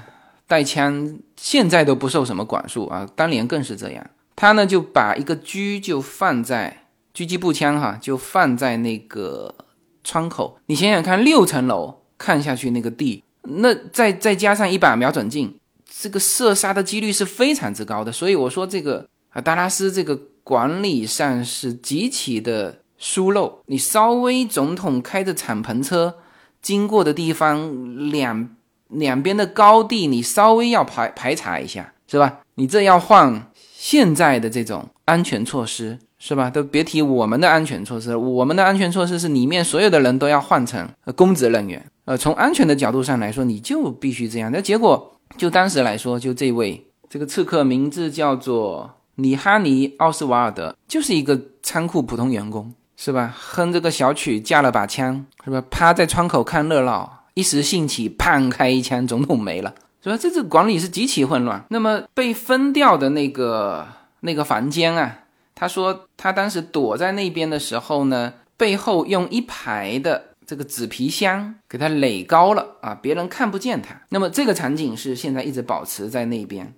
[0.46, 4.06] 带枪现在都不受什么管束啊，当年更是这样。
[4.36, 9.56] 他呢就把一个狙就放在狙击步枪哈，就放在那个
[10.04, 10.60] 窗口。
[10.66, 15.56] 你想想看，六层楼看下去那个地，那再再加上一把瞄准镜。
[16.02, 23.60] 这个射杀的几率是非常之高的，所以我说这个啊，达拉斯这个管理上是极其的疏漏。
[23.68, 26.16] 你稍微总统开着敞篷车
[26.60, 28.50] 经过的地方，两
[28.88, 32.40] 两边的高地你稍微要排排查一下，是吧？
[32.56, 36.50] 你这要换现在的这种安全措施，是吧？
[36.50, 41.86] 都别提我们的安全措施，我们的安全措施是里面所有的人都要换成公职人员。
[42.06, 44.52] 呃，从安全的角度上来说，你就必须这样。
[44.52, 52.74] 那结果就当时来说，就这位这个刺客名字叫做里哈尼·奥斯瓦尔德，就是一个仓库普通员工。
[52.98, 53.34] 是吧？
[53.36, 55.64] 哼这个小曲，架了把枪，是吧？
[55.72, 59.74] 趴在窗口看热闹，一时兴起，砰开一枪，总统没了，
[60.04, 60.16] 是吧？
[60.16, 61.66] 这次管理是极其混乱。
[61.70, 63.88] 那么被分掉的那个
[64.20, 65.22] 那个房间啊，
[65.56, 74.02] 他说他当时躲在那边的时候呢，背后用一排的这个纸皮箱给它垒高了啊，别人看不见它。
[74.10, 76.74] 那么这个场景是现在一直保持在那边。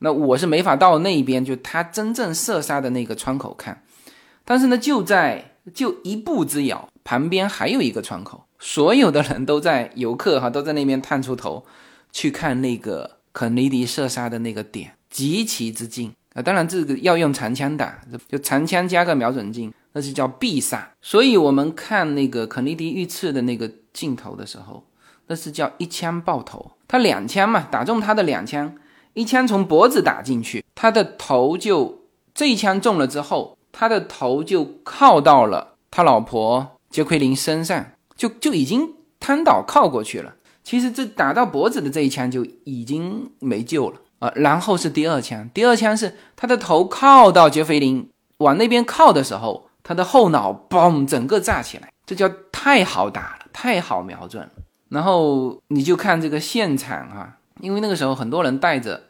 [0.00, 3.84] 那我是没法到那边，就他真正射杀的那个窗口看。
[4.44, 11.64] 但是呢，就在就一步之遥，旁边还有一个窗口，所有的人都在游客哈都在那边探出头
[12.10, 16.42] 去看那个肯尼迪射杀的那个点，极其之近啊！
[16.42, 20.90] 当然这个要用长枪打，就长枪加个瞄准镜，那是叫必杀。
[21.00, 24.84] 所以我们看那个肯尼迪遇刺的那个镜头的时候，
[25.26, 28.74] 那是叫一枪爆头，他两枪嘛，打中他的两枪，
[29.14, 33.56] 一枪从脖子打进去，他的头就这一枪中了之后。
[33.72, 40.34] 他的头就靠到了他老婆杰奎琳身上，就就已经瘫倒靠过去了。
[40.64, 44.32] 其实这打到脖子的这一枪就已经没救了啊。
[44.34, 54.50] 然后是第二枪，第二枪是他的头靠到杰奎琳往那边靠的时候，他的后脑嘣整个炸起来，这叫太好打了，太好瞄准了。
[54.88, 59.02] 然后你就看这个现场哈，因为那个时候很多人带着。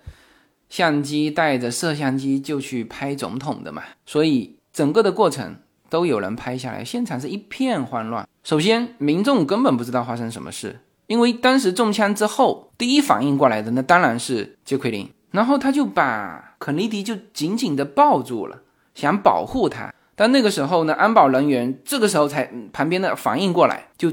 [0.70, 5.56] 相机带着摄像机就去拍总统的嘛，所以整个的过程
[5.88, 8.26] 都有人拍下来，现场是一片慌乱。
[8.44, 10.78] 首先，民众根本不知道发生什么事，
[11.08, 18.62] 因为当时中枪之后，第一反应过来的那当然是杰奎琳，然后他就把肯尼迪就紧紧的抱住了，
[18.94, 19.92] 想保护他。
[20.20, 22.44] 但那个时候呢，安保人员这个时候才
[22.74, 24.12] 旁边的反应过来，就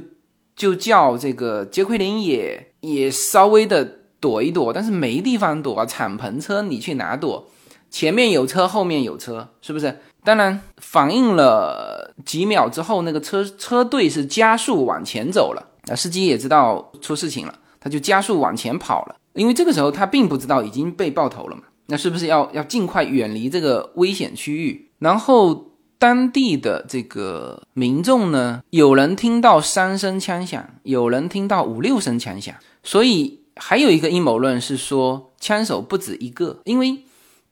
[0.55, 3.95] 就叫这个杰奎琳也也稍微的。
[4.19, 5.85] 躲一躲，但是没地方躲啊！
[5.85, 7.47] 敞篷车你去哪躲？
[7.91, 9.95] 前面有车，后面有车，是不是？
[10.23, 15.63] 当然，反应了几秒之后，那个车车队是加速往前走了。
[15.85, 19.15] 那司机也知道出事情了，他就加速往前跑了。
[19.33, 21.61] 因为这个时候他并不知道已经被爆头了嘛。
[21.85, 24.89] 那是不是要要尽快远离这个危险区域？
[24.97, 33.41] 然后当地的这个民众呢，有人听到三声枪响，有人听到五六声枪响，所以。
[33.59, 36.99] 还有一个阴谋论是说，枪手不止一个，因为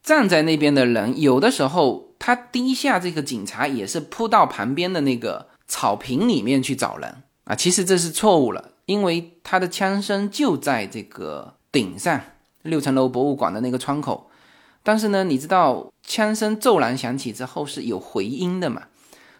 [0.04, 7.56] 站在那边的人，有的时候他第一下这个警察也是扑到旁边的那个草坪里面去找人啊。
[7.56, 12.20] 其实这是错误了，因为他的枪声就在这个顶上
[12.62, 14.30] 六层楼博物馆的那个窗口。
[14.84, 18.84] 但是呢，你知道枪声骤然响起之后是有回音的嘛？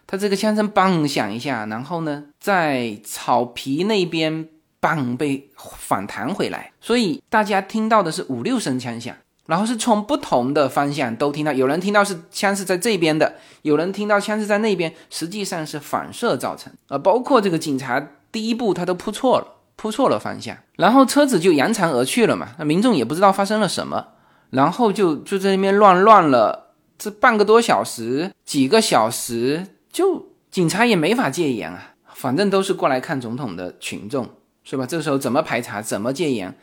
[0.05, 4.49] 他这个枪声嘣响一下，然后呢，在草皮那边。
[4.79, 9.13] 嘣被反弹回来，所以大家听到的是五六声枪响，
[9.47, 16.71] 然后是从不同的方向都听到，有人听到是枪是在这边的，有人听到枪是在那边，实际上是反射造成。
[16.89, 22.49] 呃，包括这个警察第一步他都扑错了，扑错了方向，然后车子就扬长而去了嘛。
[22.59, 24.09] 那民众也不知道发生了什么，
[24.49, 34.29] 然后就就在那边乱乱了这半个多小时，几个小时，就警察也没法戒严啊，反正都是过来看总统的群众。
[34.69, 34.85] 是吧？
[34.85, 35.81] 这时候怎么排查？
[35.81, 36.53] 怎么戒严？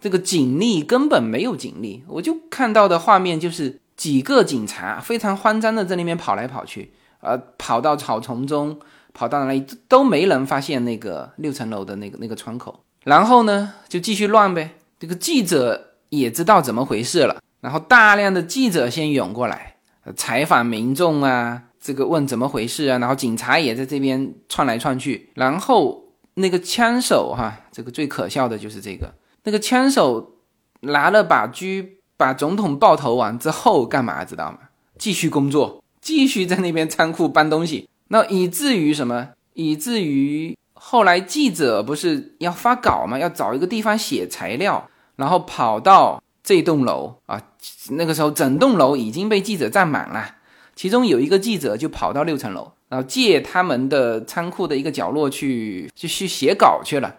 [0.00, 8.80] 这个警力根本没有警力，我就看到的画面就是几个警察非常慌张的在那边跑来跑去，呃，跑到草丛中，
[9.12, 12.80] 跑到哪里都没人发现那个六层楼的那个那个窗口。
[13.04, 14.70] 然后呢，就继续乱呗。
[14.98, 19.76] 这个记者也知道怎么回事了，然后大量的记者先涌过来
[20.16, 26.02] 采访民众啊，这个问怎么回事啊，然后警察也在这边窜来窜去，然后。
[26.36, 29.14] 那个枪手哈，这个最可笑的就是这个。
[29.44, 30.34] 那个枪手
[30.80, 31.86] 拿了把狙，
[32.16, 34.24] 把总统爆头完之后干嘛？
[34.24, 34.58] 知道吗？
[34.98, 37.88] 继续工作，继续在那边仓库搬东西。
[38.08, 39.28] 那以至于什么？
[39.52, 43.16] 以至于后来记者不是要发稿吗？
[43.16, 47.42] 要找一个地方写材料，然后跑到这栋楼啊。
[47.90, 50.36] 那个时候整栋楼已经被记者占满了，
[50.74, 52.72] 其中有一个记者就跑到六层楼。
[52.90, 57.16] 然后借他们的仓库的一个角落去，就去写稿去了，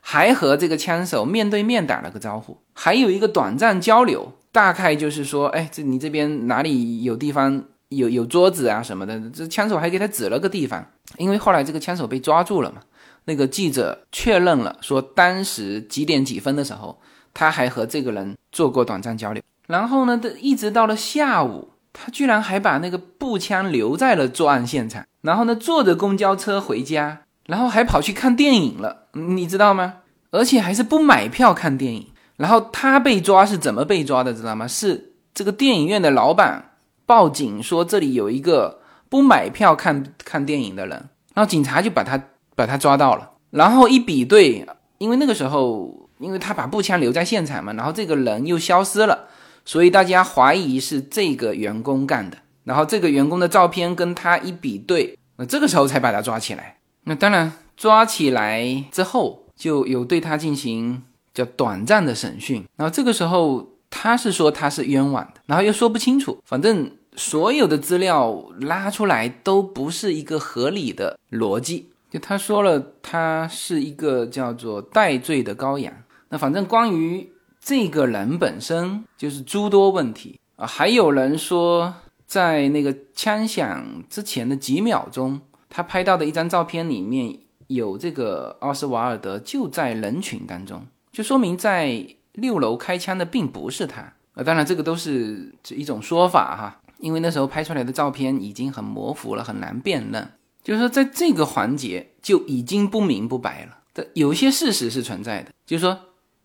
[0.00, 10.86] 还和这个枪手面对面打了个招呼，还有一个短暂交流，大概就是说，哎，这你这边哪里有地方有有桌子啊什么的，这枪手还给他指了个地方，
[11.16, 12.80] 因为后来这个枪手被抓住了嘛，
[13.24, 17.00] 那个记者确认了，说当时几点几分的时候，
[17.36, 19.42] 他还和这个人做过短暂交流。
[19.66, 29.96] 然后呢，一直到了下午，他居然还把那个步枪留在了作案现场，然后呢，坐着公交车回家，然后还跑去看电影了，你知道吗？
[30.30, 32.06] 而且还是不买票看电影。
[32.36, 34.66] 然后他被抓是怎么被抓的，知道吗？
[34.66, 36.72] 是这个电影院的老板
[37.04, 42.22] 报警说这里有一个不买票看看电影的人，然后警察就把他
[42.54, 43.30] 把他抓到了。
[43.50, 44.66] 然后一比对，
[44.98, 49.28] 因为那个时候因为他把步枪留在现场嘛，然后这个人又消失了，
[49.64, 52.38] 所以大家怀疑是这个员工干的。
[52.64, 56.78] 然后这个员工的照片跟他一比对，那这个时候才把他抓起来。
[57.04, 61.02] 那当然抓起来之后就有对他进行。
[61.36, 71.90] 叫短暂的审讯，然后这个时候他是说他是冤枉的，然后又说不清楚，反正所有的资料拉出来都不是一个合理的逻辑。
[72.10, 75.92] 就他说了，他是一个叫做戴罪的羔羊。
[76.28, 81.94] 那反正关于这个人本身就是诸多问题啊，还有人说
[82.26, 90.86] 在那个枪响之前的几秒钟，他拍到的一张照片里面有这个奥斯瓦尔德就在人群当中。
[91.12, 94.00] 就说明在六楼开枪的并不是他
[94.34, 100.28] 啊，当然这个都是一种说法哈，因为那时候拍出来的照片已经很模糊了，很难辨认。
[100.62, 103.78] 就是说在这个环节就已经不明不白了。
[103.94, 105.98] 的有些事实是存在的，就是说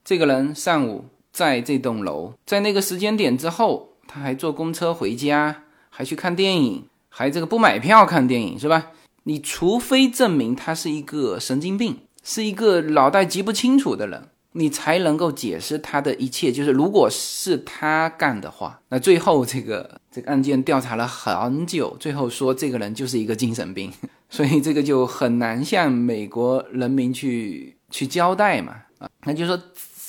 [0.03, 8.91] 这个人上午在这栋楼，在那个时间点之后，他还坐公车回家，还去看电影，还这个不买票看电影是吧？
[9.23, 14.29] 你除非证明他是一个神经病，是一个脑袋极不清楚的人。
[14.53, 16.51] 你才能够解释他的一切。
[16.51, 23.89] 就是如果是他干的话，那最后这个这个案件调查了很久，最后说这个人就是一个精神病，
[24.29, 29.09] 所以这个就很难向美国人民去去交代嘛啊。
[29.23, 29.57] 那就说，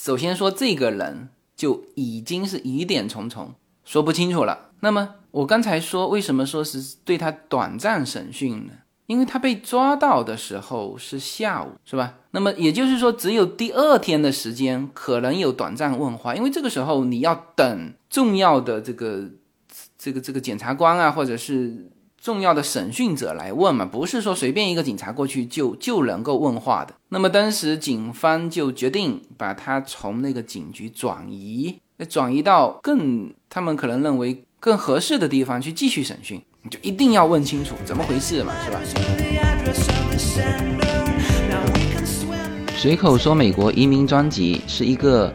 [0.03, 4.71] 首先说这个人就已经是疑点重重，说不清楚了。
[4.81, 8.73] 那么我刚才说为什么说是对他短暂审讯呢？
[9.07, 12.15] 因为他被抓到的时候是下午，是吧？
[12.33, 19.31] 那么也就是说，只有第二天的时间可能有短暂问话，因为这个时候你要等重要的这个
[19.97, 21.91] 这个这个检察官啊，或者是
[22.23, 26.95] 重要的审讯者来问嘛，不是说随便一个警察过去就就能够问话的。
[27.09, 36.41] 那么当时警方就决定把他从那个警局转移，转移到更他们可能认为更合适的地方去继续审讯。
[36.70, 38.79] 就一定要问清楚怎么回事嘛，是吧？
[42.77, 45.35] 随口说美国移民专辑是一个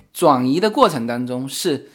[0.21, 1.89] 转移的过程当中，是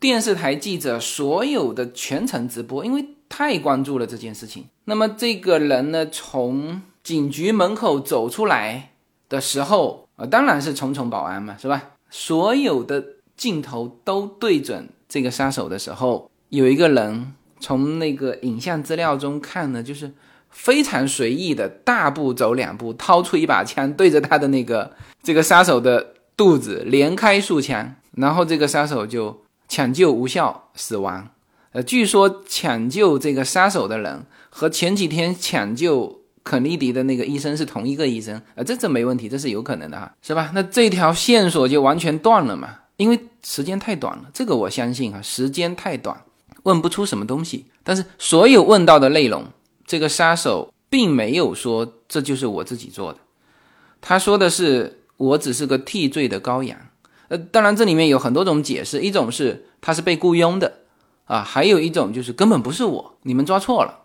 [0.00, 4.64] 电视台记者所有的全程直播，因为太关注了这件事情。
[4.86, 8.90] 那么这个人呢，从警局门口走出来
[9.28, 11.90] 的时候，啊，当然是重重保安嘛，是吧？
[12.10, 13.04] 所有的
[13.36, 20.12] 镜头都对准这个杀手的时候，有一个人从那个影像资料中看呢，就是
[20.50, 24.90] 非常随意的大步走两步，掏出一把枪对着他的那个
[25.22, 26.14] 这个杀手的。
[26.38, 31.30] 肚子连开数枪，然后这个杀手就抢救无效死亡。
[31.72, 38.40] 呃，据说抢救这个杀手的人和前几天抢救肯尼迪的那个医生是同一个医生。
[38.54, 40.52] 呃，这这没问题，这是有可能的哈，是吧？
[40.54, 44.30] 那这条线索就完全断了嘛，因为时间太短了。
[44.32, 46.22] 这个我相信哈，时间太短，
[46.62, 47.66] 问不出什么东西。
[47.82, 49.44] 但是所有问到的内容，
[49.84, 53.18] 这个杀手并没有说这就是我自己做的，
[54.00, 54.97] 他说的是。
[55.18, 56.78] 我只是个替罪的羔羊，
[57.26, 60.72] 呃，当然这里面有很多种解释，一种是他是被雇佣的，
[61.24, 64.02] 啊，还有一种就是根本不是我，你们抓错了，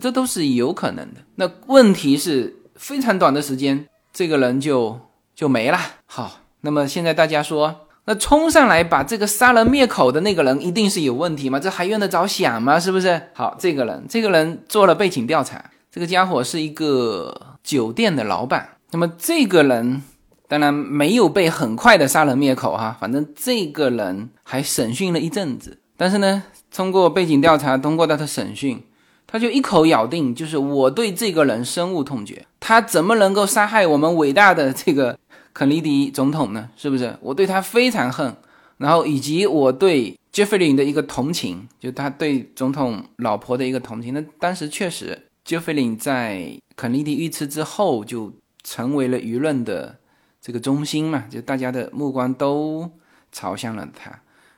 [0.00, 1.20] 这都是有可能的。
[1.34, 4.98] 那问题是非常短的时间，这个人就
[5.34, 5.78] 就没了。
[6.06, 11.60] 好，那么现在大家说，那冲上来把这个杀人灭口的那个人一定是有问题吗？
[11.60, 12.80] 这还用得着想吗？
[12.80, 13.20] 是不是？
[13.34, 15.62] 好，这个人，这个人做了背景调查，
[15.92, 20.02] 这个家伙是一个酒店的老板，那么这个人。
[20.46, 28.82] 当然没有被很快的杀人灭口哈，反正这个人还审讯了一阵子，但是呢，通过背景调查，通过他的审讯，
[29.26, 35.18] 他就一口咬定，就是我对这个人深恶痛绝，他怎么能够杀害我们伟大的这个
[35.52, 36.68] 肯尼迪总统呢？
[36.76, 37.16] 是不是？
[37.20, 38.36] 我对他非常恨，
[38.78, 44.12] 然后以及我对杰弗林的一个同情，就他对总统老婆的一个同情。
[44.12, 48.32] 那当时确实，杰弗林在肯尼迪遇刺之后就
[48.62, 49.96] 成为了舆论的
[50.44, 52.90] 这个中心嘛，就大家的目光都
[53.32, 54.12] 朝向了他。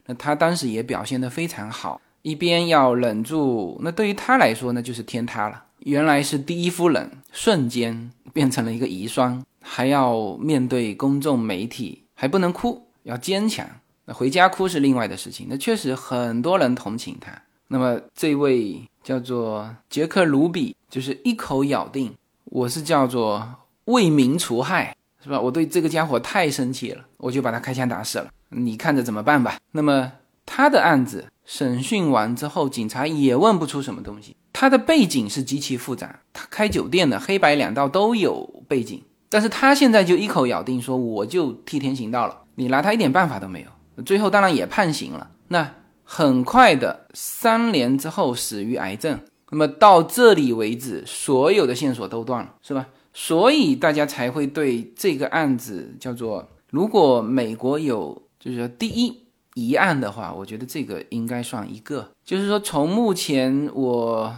[0.06, 5.62] 那他当时也表现得非常好，一边要忍住，那对于他来说那就是天塌了。
[5.78, 13.64] 原来是第一夫人，瞬间变成了一个遗孀，还要面对公众媒体，还不能哭，要坚强。
[14.06, 15.46] 那回家哭是另外的事情。
[15.48, 17.30] 那确实很多人同情他。
[17.68, 22.12] 那么这位叫做杰克·卢比，就是一口咬定
[22.46, 24.95] 我是叫做为民除害，
[25.26, 25.40] 是吧？
[25.40, 28.28] 我对这个家伙太生气了，我就把他开枪打死了。
[28.50, 29.58] 你看着怎么办吧？
[29.72, 30.12] 那么
[30.46, 34.36] 他的案子审讯完之后，警察也问不出什么东西。
[34.52, 39.02] 他的背景是极其复杂，他开酒店的，黑白两道都有背景。
[39.28, 44.02] 但是他现在就一口咬定说，我就替天行道了，你拿他一点办法都没有。
[44.04, 45.28] 最后当然也判刑了。
[45.48, 45.68] 那
[46.04, 49.18] 很快的三年之后死于癌症。
[49.50, 52.86] 那么到这里为止，所有的线索都断了，是吧？
[53.16, 59.22] 所以大家才会对这个案子叫做，如果美国有就是说第一。
[59.58, 62.10] 疑案的话，我觉得这个应该算一个。
[62.22, 64.36] 就是说，从目前我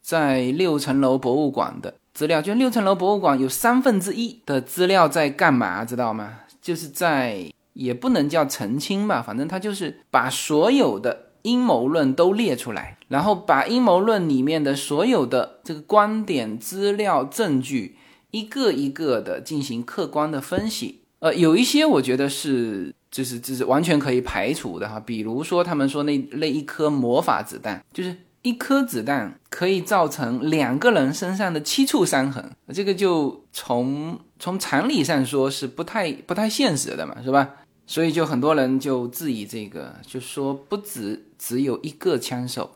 [0.00, 6.42] 在六层楼博物馆的资料，就六层楼博物馆有三分之一的资料在干嘛，知道吗？
[6.60, 17.96] 就是在也不能叫澄清吧，反正他就是把所有的阴谋论都列出来，然后把阴谋论里面的所有的这个观点、资料、证据
[18.32, 21.02] 一个一个的进行客观的分析。
[21.20, 22.92] 呃，有一些我觉得是。
[23.12, 37.50] 就是就是完全可以排除的哈，比如说他们说那那一颗魔法子弹，就是一颗子弹可以造成两个人身上的七处伤痕，这个就从从常理上说是不太不太现实的嘛，是吧？
[37.86, 42.70] 所以就很多人就质疑这个，就说不止只有一个枪手，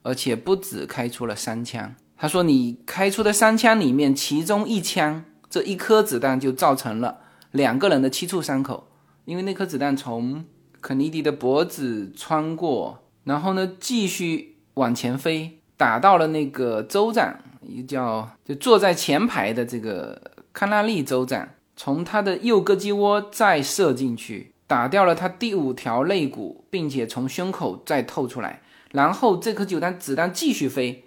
[0.00, 1.94] 而且不止开出了三枪。
[2.24, 7.18] 他说你开出的三枪里面，其中一枪这一颗子弹就造成了
[7.50, 8.88] 两个人的七处伤口。
[9.26, 10.42] 因为那颗子弹从
[10.80, 21.46] 肯尼迪的脖子穿过，然后呢继续往前飞，打到了那个州长，一个叫就坐在前排的这个康纳利州长，
[21.76, 28.62] 从他的右胳肢窝再射进去，打掉了他第五条肋骨，并且从胸口再透出来，
[28.92, 31.04] 然后这颗子弹子弹继续飞，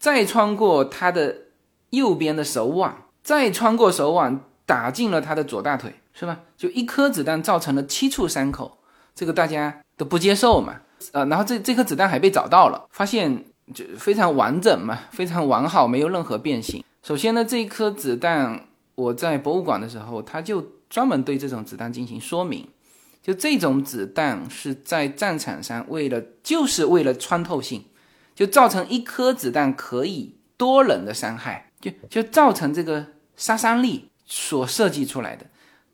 [0.00, 1.36] 再穿过他的
[1.90, 5.94] 右边的手腕，再穿过手腕打进了他的左大腿。
[6.12, 6.40] 是吧？
[6.56, 8.78] 就一颗子弹造成了七处伤口，
[9.14, 10.74] 这个大家都不接受嘛。
[11.12, 16.84] 呃，然后这这颗子弹还被找到了，发现就非常完整嘛，非常完好，没有任何变形。
[17.02, 22.68] 首先呢，这一颗子弹我在博物馆的时候，他就专门对这种子弹进行说明，
[23.22, 27.82] 就这种子弹是在战场上为了就是为了穿透性，
[28.40, 33.04] 就造成一颗子弹可以多人的伤害，就就造成这个
[33.36, 35.44] 杀伤力所设计出来的。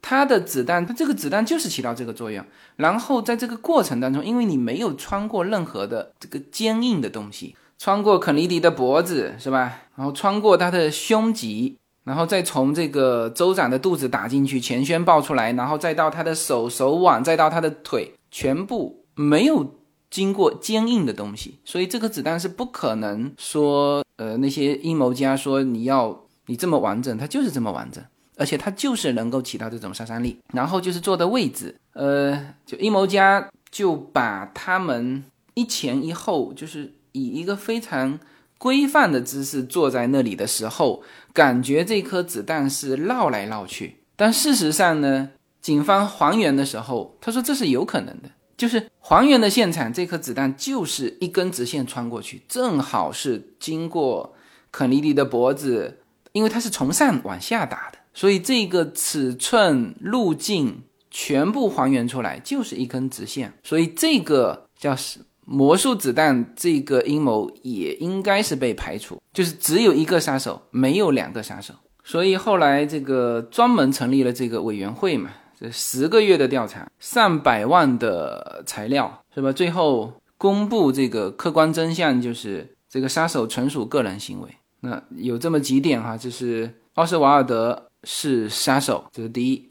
[0.00, 2.44] 它的子弹，它这个子弹就是起到这个作用。
[2.76, 9.80] 然后在这个过程当中，因为你没有穿过任何的这个坚硬的东西，穿过肯尼迪的脖子是吧？
[9.96, 19.64] 然后穿过他的胸脊，然后再从这个州长的肚子打进去，前胸爆出来，然后再到他的手手腕，再到他的腿，全部没有
[20.10, 28.02] 经过坚硬的东西，所以这颗子弹是不可能说，呃，那些阴谋家说你要你这么完整，它就是这么完整。
[28.38, 38.20] 而且它就是能够起到这种杀伤力，然后就是坐的位置，呃，就阴谋家就把他们一前一后，就是以一个非常
[38.58, 41.02] 规范的姿势坐在那里的时候，
[41.32, 43.96] 感觉这颗子弹是绕来绕去。
[44.16, 45.30] 但事实上呢，
[45.62, 54.34] 警方还原的时候，他说这是有可能的，就是还原的现场，这颗子弹就是一根直线穿过去，正好是经过
[54.72, 55.98] 肯尼迪的脖子，
[56.32, 57.98] 因为他是从上往下打的。
[58.14, 63.52] 所以这个尺寸路径全部还原出来，就是一根直线。
[63.62, 71.74] 所以这个叫是魔术子弹，这个阴谋也应该是被排除，就是只有一个杀手，没有两个杀手。
[72.02, 79.52] 所以后来这个专门成立了这个委员会嘛，这十个月的调查，上百万的材料，是吧？
[79.52, 84.48] 最后公布这个客观真相，就是这个杀手纯属个人行为。
[84.80, 87.84] 那有这么几点哈，就是奥斯瓦尔德。
[88.08, 89.68] 是杀手，这是第一。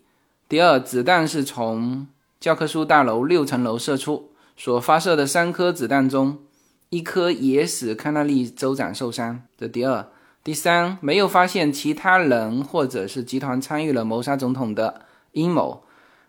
[0.49, 2.05] 第二，子弹是从
[2.37, 6.39] 教科书大楼六层楼射出，所发射的三颗子弹中，
[6.89, 9.43] 一颗也使康纳利州长受伤。
[9.57, 10.05] 这第二。
[10.43, 15.04] 第三，没有发现其他人或者是集团参与了谋杀总统的
[15.35, 15.83] 阴谋，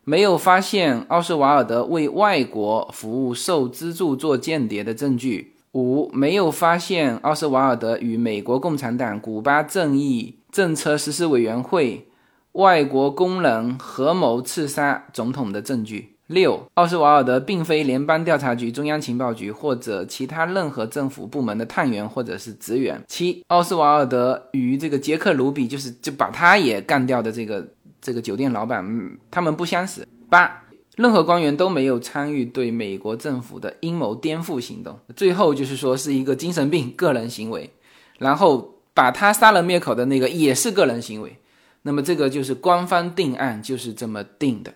[0.04, 5.54] 没有发现奥斯瓦尔德为外国服务受资助做间谍的证据。
[5.72, 12.08] 五、没有发现奥斯瓦尔德与美国共产党、古巴正义政策实施委员会、
[12.52, 16.16] 外国工人合谋刺杀总统的证据。
[16.28, 23.00] 六，奥斯瓦尔德并非联邦调查局、中央情报局或者其他任何政府部门的探员或者是职员。
[23.06, 27.64] 七，奥斯瓦尔德与这个杰克·卢比，就是就把他也干掉的这个
[28.06, 30.06] 这个酒店老板，他们不相识。
[30.30, 30.62] 八，
[30.94, 34.96] 任何官员都没有参与对美国政府的阴谋颠覆行动。
[35.16, 37.68] 最后就是说是一个精神病个人行为，
[38.20, 41.36] 然后把他杀人灭口的那个也是个人行为。
[41.82, 44.72] 那么这个就是官方定案，就是这么定的。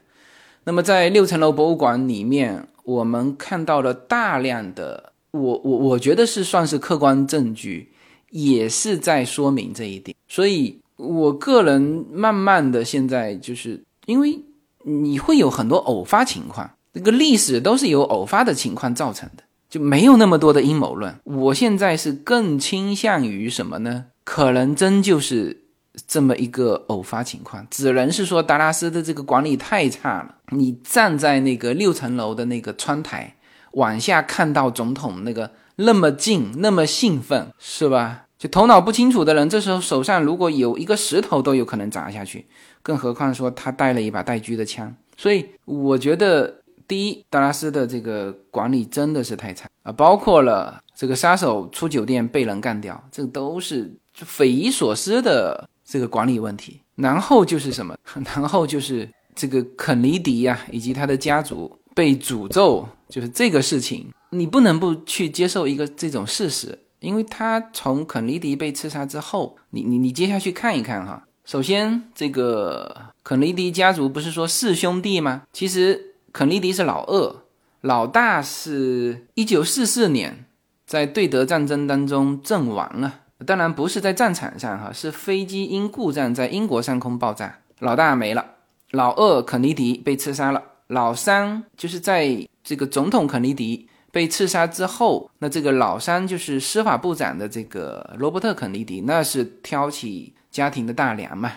[0.64, 7.92] 那么在六层楼博物馆里面，我们看到了大量的，我我我觉得是算是客观证据，
[8.30, 10.16] 也是在说明这一点。
[10.26, 14.38] 所以，我个人慢慢的现在就是因为
[14.84, 21.14] 你会有很多偶发情况，这个历史都是由偶发的情况造成的，就没有那么多的阴谋论。
[21.24, 24.06] 我现在是更倾向于什么呢？
[24.24, 25.58] 可能真就是。
[26.06, 30.36] 这么一个偶发情况，只能是说达拉斯的这个管理太差了。
[30.50, 33.34] 你站在那个六层楼的那个窗台
[33.72, 38.26] 往下看到总统那个那么近，那么兴奋，是吧？
[38.40, 42.46] 就头脑不清楚的人，这时候手上如果有一个石头都有可能砸下去，
[42.80, 44.96] 更何况说他带了一把带狙的枪。
[45.14, 55.68] 所以我觉得，第一，达拉斯的这个管理真的是太差啊，包括了这个杀手出酒店被人干掉，这都是匪夷所思的。
[55.84, 57.96] 这个管理问题，然后就是什么？
[58.24, 71.24] 然后就是这个肯尼迪呀，以及他的家族被诅咒，就是这个事情，你不能不去接受一个这种事实，因为他从肯尼迪被刺杀之后，你你你接下去看一看哈。
[71.44, 72.94] 首先，这个
[73.24, 75.42] 肯尼迪家族不是说四兄弟吗？
[75.52, 77.36] 其实肯尼迪是老二，
[77.80, 80.44] 老大是一九四四年
[80.86, 83.20] 在对德战争当中阵亡了。
[83.46, 88.44] 当然不是在战场上哈，是飞机因故障在英国上空爆炸，老大没了，
[88.90, 101.52] 老二肯尼迪被刺杀了，老三就是在这个总统肯尼迪被刺杀之后，那这个老三就是司法部长的这个罗伯特肯尼迪，那是挑起家庭的大梁嘛，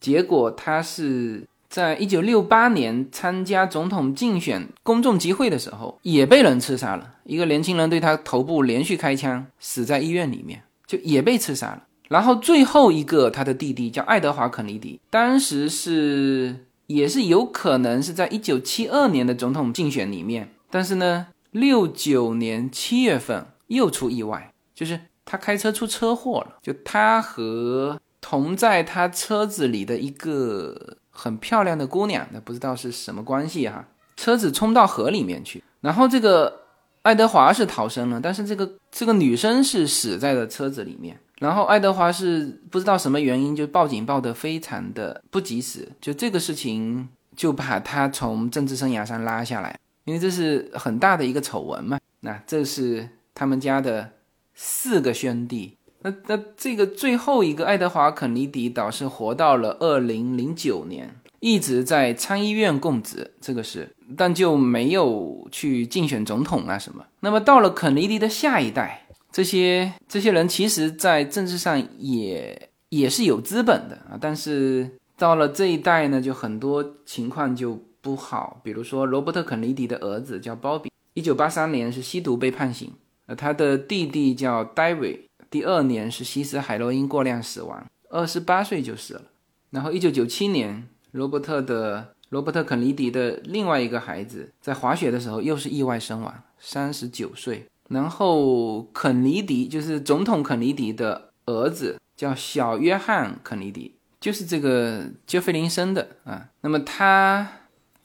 [0.00, 10.62] 结果他是在一九六八年参加总统竞选公众集会的时候也被人刺杀了，一个年轻人对他头部连续开枪，死在医院里面。
[10.86, 21.26] 就也被刺杀了，然后最后一个他的弟弟叫爱德华肯尼迪，当时是也是有可能是在一九七二年的总统竞选里面，但是呢，
[21.56, 36.62] 六九年七月份又出意外，就是他开车出车祸了，就他和同在他车子里的一个很漂亮的姑娘，那不知道是什么关系哈，车子冲到河里面去，然后这个。
[37.06, 41.16] 爱德华是逃生了，但是这个这个女生是死在了车子里面。
[41.38, 52.00] 然后爱德华是不知道什么原因就报警报得非常的不及时，就这个事情就把他从政治生涯上拉下来，因为这是很大的一个丑闻嘛。
[52.20, 54.10] 那这是他们家的
[54.54, 61.14] 四个兄弟，那那这个最后一个爱德华肯尼迪倒是活到了二零零九年。
[61.38, 67.04] 一直在参议院供职，这个是，但就没有去竞选总统啊什么。
[67.20, 74.18] 那么到了肯尼迪的下一代，这些这些人其实，在政治上也也是有资本的啊。
[74.18, 78.60] 但是到了这一代呢，就很多情况就不好。
[78.62, 82.92] 比如说罗伯特肯尼迪的儿子叫鲍比，一九八三年是吸毒被判刑，
[83.26, 89.22] 呃，他的弟弟叫戴维，第二年是吸食海洛因过量死亡，二十八岁就死了。
[89.70, 90.86] 然后一九九七年。
[91.12, 97.64] 罗伯特的罗伯特肯尼迪的另外一个孩子在滑雪的时候又是意外身亡，三十九岁。
[97.88, 106.50] 然后肯尼迪就是总统肯尼迪的儿子，叫小约翰肯尼迪，就是这个杰弗林生的啊。
[106.60, 107.50] 那么他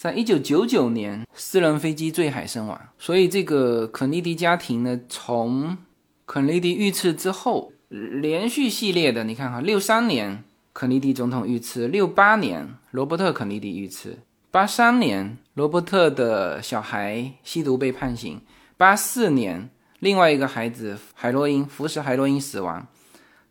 [0.01, 2.81] 在一九九九年私人飞机坠海身亡。
[2.97, 5.77] 所以这个肯尼迪家庭呢，从
[6.25, 10.43] 肯尼迪遇刺之后，连续系列的，你看哈，六三年。
[10.73, 18.39] 肯尼迪总统遇刺，六八年罗伯特肯尼迪遇刺，八三年罗伯特的小孩吸毒被判刑，
[18.77, 22.87] 八四年另外一个孩子海洛因服食海洛因死亡，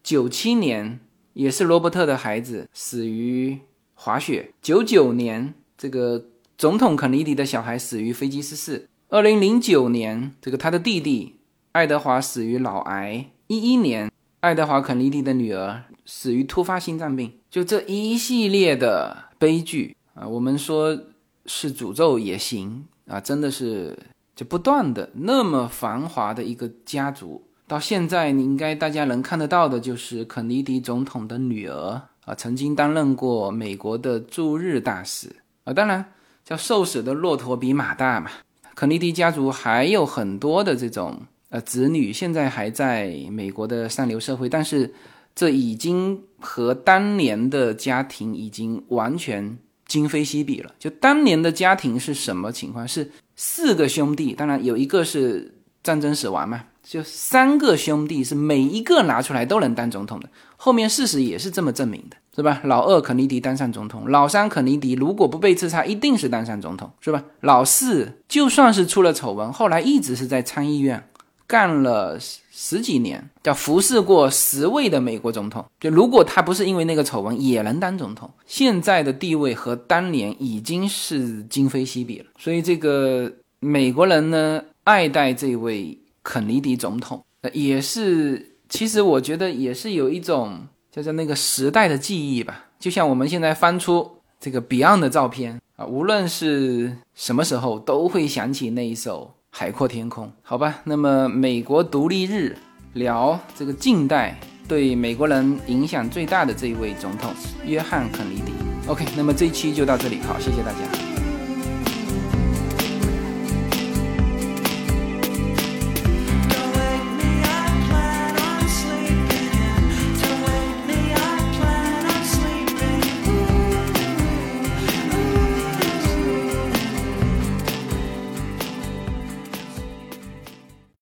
[0.03, 0.99] 九七年
[1.35, 3.59] 也是罗伯特的孩子死于
[3.95, 6.25] 滑雪，九九年这个
[6.61, 11.37] 总统肯尼迪的小孩死于飞机失事，二零零九年这个他的弟弟
[11.73, 15.85] 爱德华死于脑癌，一一年爱德华肯尼迪的女儿。
[16.05, 21.01] 死于突发心脏病，就这一系列的悲剧啊，我们说
[21.47, 23.99] 是诅咒也行啊，真的是
[24.37, 35.37] 就不断的那么繁华的一个家族，到现在你应该大家能看得到的就是肯尼迪总统的女儿啊，曾经担任过美国的驻日大使。
[35.65, 36.05] 啊，当然
[36.45, 38.31] 叫瘦死的骆驼比马大嘛。
[38.75, 41.21] 肯尼迪家族还有很多的这种
[41.51, 44.95] 呃子女，现在还在美国的上流社会，但是
[45.35, 50.75] 这已经和当年的家庭已经完全今非昔比了。
[50.79, 52.89] 就当年的家庭是什么情况？
[52.89, 60.29] 是四个兄弟，当然有一个是战争死亡嘛，就三个兄弟是每一个拿出来都能当总统的。
[60.57, 62.17] 后面事实也是这么证明的。
[62.41, 62.63] 是吧？
[62.65, 67.23] 老二肯尼迪当上总统，老三肯尼迪如果不被刺杀，一定是当上总统，是吧？
[67.43, 71.07] 老四就算是出了丑闻，后来一直是在参议院
[71.47, 72.19] 干了
[72.51, 75.63] 十几年，叫服侍过十位的美国总统。
[75.79, 78.31] 就如果他不是因为那个丑闻，也能当总统。
[78.47, 82.25] 现在的地位和当年已经是今非昔比了。
[82.39, 87.23] 所以这个美国人呢，爱戴这位肯尼迪总统，
[87.53, 90.61] 也是，其实我觉得也是有一种。
[90.91, 94.11] 叫做那个时代的记忆吧，就像我们现在翻出
[94.41, 100.81] 这个 Beyond 的照片啊，无论是什么时候都会想起那一首《海阔天空》，好吧？
[100.85, 102.57] 那么美国独立日
[102.95, 107.33] 聊这个近代对美国人影响最大的这一位总统
[107.65, 108.53] 约翰肯尼迪。
[108.89, 111.10] OK，那么这一期就到这里，好，谢谢大家。